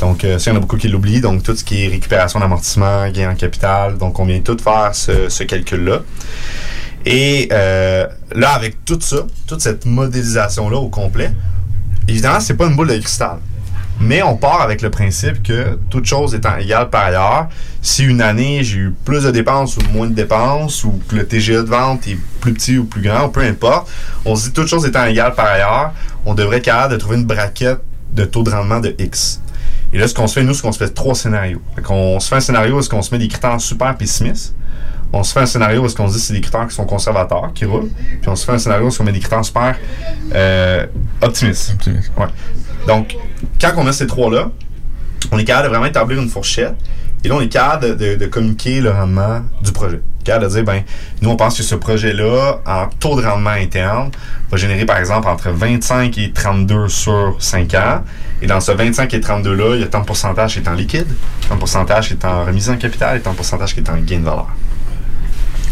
[0.00, 1.20] Donc, euh, ça, il y en a beaucoup qui l'oublient.
[1.20, 3.98] Donc, tout ce qui est récupération d'amortissement, gain en capital.
[3.98, 6.00] Donc, on vient tout faire ce, calcul-là.
[7.04, 11.32] Et euh, là, avec tout ça, toute cette modélisation-là au complet,
[12.08, 13.38] évidemment, c'est pas une boule de cristal.
[14.02, 17.48] Mais on part avec le principe que toute chose étant égale par ailleurs,
[17.82, 21.26] si une année j'ai eu plus de dépenses ou moins de dépenses, ou que le
[21.26, 23.88] TGA de vente est plus petit ou plus grand, peu importe,
[24.24, 25.92] on se dit toute chose étant égale par ailleurs,
[26.26, 27.80] on devrait être capable de trouver une braquette
[28.12, 29.40] de taux de rendement de X.
[29.92, 31.60] Et là, ce qu'on se fait, nous, c'est qu'on se fait trois scénarios.
[31.76, 34.54] Fait qu'on se fait un scénario où est-ce qu'on se met des critères super pessimistes.
[35.12, 36.74] On se fait un scénario où est-ce qu'on se dit que c'est des critères qui
[36.74, 37.90] sont conservateurs, qui roulent.
[38.20, 39.76] Puis on se fait un scénario où est-ce qu'on met des critères super
[40.34, 40.86] euh,
[41.20, 41.72] optimistes.
[41.74, 42.10] Optimiste.
[42.16, 42.26] Ouais.
[42.86, 43.16] Donc,
[43.60, 44.50] quand on a ces trois-là,
[45.30, 46.74] on est capable de vraiment établir une fourchette.
[47.24, 50.00] Et là, on est capable de, de- de communiquer le rendement du projet.
[50.24, 50.82] Capable de dire, ben,
[51.20, 54.10] nous, on pense que ce projet-là, en taux de rendement interne,
[54.50, 58.02] va générer, par exemple, entre 25 et 32 sur 5 ans.
[58.40, 60.74] Et dans ce 25 et 32-là, il y a tant de pourcentage qui est en
[60.74, 61.06] liquide,
[61.48, 63.88] tant de pourcentage qui est en remise en capital et tant de pourcentage qui est
[63.90, 64.48] en gain de valeur.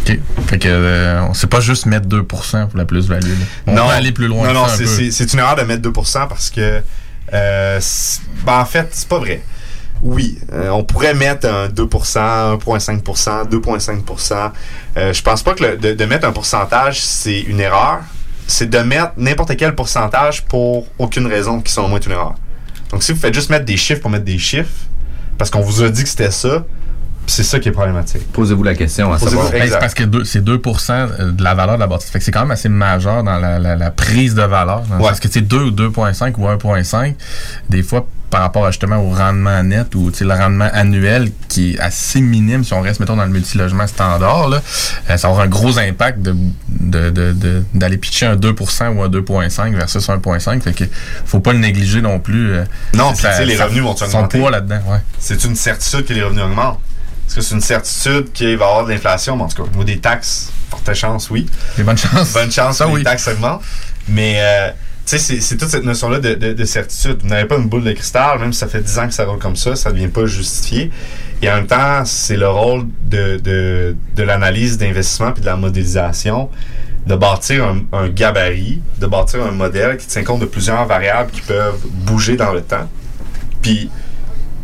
[0.09, 0.19] OK.
[0.47, 3.33] Fait que euh, on sait pas juste mettre 2% pour la plus-value.
[3.67, 4.67] On peut aller plus loin Non, non,
[5.11, 6.81] c'est une erreur de mettre 2% parce que,
[7.33, 7.81] euh,
[8.45, 9.43] ben, en fait, c'est pas vrai.
[10.03, 14.53] Oui, euh, on pourrait mettre un 2%, 1,5%, 2,5%.
[14.97, 18.01] Euh, je pense pas que de, mettre un pourcentage, c'est une erreur.
[18.47, 22.35] C'est de mettre n'importe quel pourcentage pour aucune raison qui sont au moins une erreur.
[22.91, 24.87] Donc, si vous faites juste mettre des chiffres pour mettre des chiffres,
[25.39, 26.65] parce qu'on vous a dit que c'était ça,
[27.31, 28.31] c'est ça qui est problématique.
[28.33, 29.51] Posez-vous la question à Posez-vous- savoir.
[29.53, 29.75] Ben, Exact.
[29.75, 32.11] c'est parce que deux- c'est 2% de la valeur de la bâtisse.
[32.11, 34.83] Fait que c'est quand même assez majeur dans la, la- la prise de valeur.
[34.91, 34.99] Ouais.
[35.07, 37.15] Parce que c'est 2 ou 2.5 ou 1.5,
[37.69, 41.73] des fois, par rapport justement au rendement net ou tu sais, le rendement annuel qui
[41.75, 44.63] est assez minime si on reste, mettons, dans le multilogement standard, là,
[45.11, 46.37] euh, ça avoir un gros impact de,
[46.69, 50.63] de- de- de- d'aller pitcher un 2% ou un 2.5 versus 1.5.
[50.63, 50.85] Fait que
[51.27, 52.53] faut pas le négliger non plus.
[52.53, 52.65] euh,
[52.95, 54.39] Non, puis les revenus vont Son augmenter.
[54.39, 54.99] poids là-dedans, ouais.
[55.19, 56.79] c'est une certitude que les revenus augmentent.
[57.31, 59.37] Est-ce que c'est une certitude qu'il va y avoir de l'inflation?
[59.37, 61.47] Mais en tout cas, au niveau des taxes, forte chance, oui.
[61.77, 62.33] Des bonnes chances.
[62.33, 62.99] Bonne chance que oui.
[62.99, 63.63] les taxes augmentent.
[64.09, 64.71] Mais, euh,
[65.07, 67.19] tu sais, c'est- c'est toute cette notion-là de, de- de certitude.
[67.23, 69.27] Vous n'avez pas une boule de cristal, même si ça fait 10 ans que ça
[69.27, 70.91] roule comme ça, ça ne devient pas justifié.
[71.41, 75.55] Et en même temps, c'est le rôle de, de, de l'analyse d'investissement puis de la
[75.55, 76.51] modélisation
[77.07, 81.31] de bâtir un, un gabarit, de bâtir un modèle qui tient compte de plusieurs variables
[81.31, 82.89] qui peuvent bouger dans le temps.
[83.63, 83.89] Puis,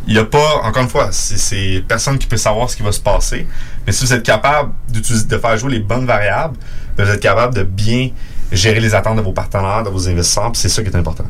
[0.07, 2.93] il n'y a pas, encore une fois, c'est- personne qui peut savoir ce qui va
[2.93, 3.47] se passer.
[3.87, 6.57] Mais si vous êtes capable de faire jouer les bonnes variables,
[6.97, 8.11] ben, vous êtes capable de bien
[8.53, 11.25] gérer les attentes de vos partenaires, de vos investisseurs, c'est ça qui est important.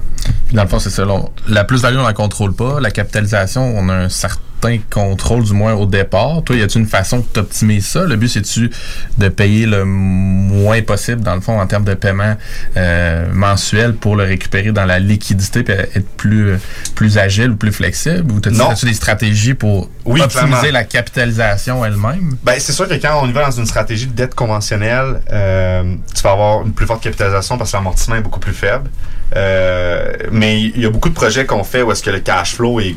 [0.46, 1.04] Puis dans le fond, c'est ça.
[1.48, 2.78] la plus-value, on la contrôle pas.
[2.80, 4.40] La capitalisation, on a un certain
[4.90, 6.42] contrôle, du moins au départ.
[6.44, 8.04] Toi, y a-tu une façon que tu optimises ça?
[8.04, 8.70] Le but, c'est-tu
[9.18, 12.36] de payer le moins possible, dans le fond, en termes de paiement
[12.76, 16.56] euh, mensuel pour le récupérer dans la liquidité et être plus, euh,
[16.94, 18.32] plus agile ou plus flexible?
[18.32, 18.40] Ou
[18.70, 20.72] as-tu des stratégies pour Oui, optimiser clairement.
[20.72, 22.36] la capitalisation elle-même?
[22.42, 25.94] Ben, c'est sûr que quand on y va dans une stratégie de dette conventionnelle, euh,
[26.14, 28.90] tu vas avoir une plus forte capitalisation parce que l'amortissement est beaucoup plus faible.
[29.34, 32.54] Euh, mais il y a beaucoup de projets qu'on fait où est-ce que le cash
[32.54, 32.94] flow est,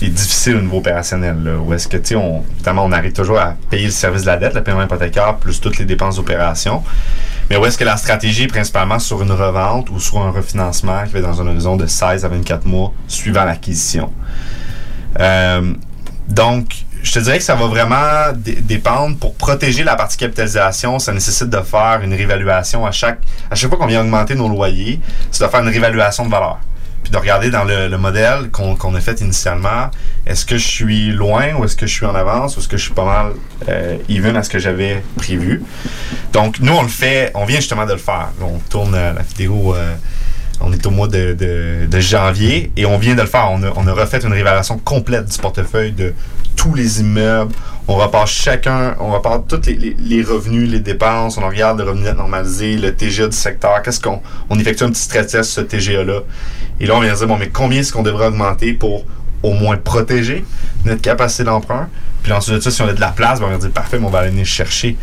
[0.00, 1.42] difficile au niveau opérationnel.
[1.42, 4.26] Là, où est-ce que, tu on, évidemment, on arrive toujours à payer le service de
[4.26, 6.82] la dette, le paiement hypothécaire, plus toutes les dépenses d'opération.
[7.50, 11.04] Mais où est-ce que la stratégie est principalement sur une revente ou sur un refinancement
[11.06, 14.12] qui va dans un horizon de 16 à 24 mois suivant l'acquisition?
[15.18, 15.74] Euh,
[16.28, 19.16] donc, je te dirais que ça va vraiment dé- dépendre.
[19.18, 23.18] Pour protéger la partie capitalisation, ça nécessite de faire une réévaluation à chaque,
[23.50, 25.00] à chaque fois qu'on vient augmenter nos loyers,
[25.30, 26.58] c'est de faire une réévaluation de valeur.
[27.02, 29.90] Puis de regarder dans le, le modèle qu'on qu'on a fait initialement,
[30.24, 32.76] est-ce que je suis loin ou est-ce que je suis en avance ou est-ce que
[32.76, 33.32] je suis pas mal
[33.68, 35.64] euh, even à ce que j'avais prévu.
[36.32, 38.28] Donc, nous, on le fait, on vient justement de le faire.
[38.40, 39.74] On tourne euh, la vidéo.
[39.74, 39.94] euh,
[40.64, 43.50] on est au mois de, janvier et on vient de le faire.
[43.50, 46.14] On a, refait une réévaluation complète du portefeuille de
[46.56, 47.52] tous les immeubles.
[47.88, 51.36] On repart chacun, on repart tous les, revenus, les dépenses.
[51.38, 53.82] On regarde le revenu net normalisé, le TGA du secteur.
[54.50, 56.20] On effectue un petit stress sur ce TGA-là.
[56.80, 59.04] Et là, on vient dire, bon, mais combien est-ce qu'on devrait augmenter pour
[59.42, 60.44] au moins protéger
[60.84, 61.88] notre capacité d'emprunt?
[62.22, 64.06] Puis ensuite ça, si on a de la place, ben, on va dire, parfait, mais
[64.06, 64.96] on va aller chercher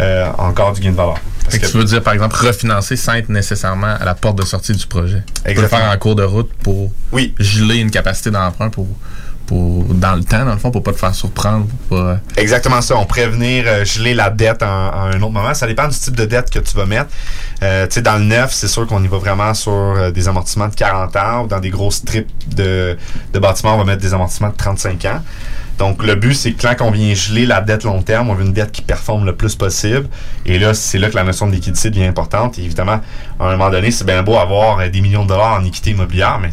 [0.00, 1.18] euh, encore du gain de valeur.
[1.44, 4.36] Parce que que- tu veux dire, par exemple, refinancer sans être nécessairement à la porte
[4.38, 5.22] de sortie du projet.
[5.26, 5.80] Tu peux le Exactement.
[5.82, 7.34] faire en cours de route pour Oui.
[7.38, 8.86] geler une capacité d'emprunt pour,
[9.46, 11.66] pour, dans le temps, dans le fond, pour pas te faire surprendre.
[11.88, 12.96] Pour pas, Exactement ça.
[12.96, 15.52] On pourrait venir euh, geler la dette en- à un autre moment.
[15.52, 17.10] Ça dépend du type de dette que tu vas mettre.
[17.62, 20.26] Euh, tu sais, dans le neuf, c'est sûr qu'on y va vraiment sur euh, des
[20.28, 22.96] amortissements de 40 ans ou dans des grosses strips de,
[23.34, 25.20] de bâtiments, on va mettre des amortissements de 35 ans.
[25.82, 28.44] Donc, le but, c'est que quand on vient geler la dette long terme, on veut
[28.44, 30.06] une dette qui performe le plus possible.
[30.46, 32.56] Et là, c'est là que la notion de liquidité devient importante.
[32.60, 33.00] Et évidemment,
[33.40, 35.90] à un moment donné, c'est bien beau avoir euh, des millions de dollars en équité
[35.90, 36.50] immobilière, mais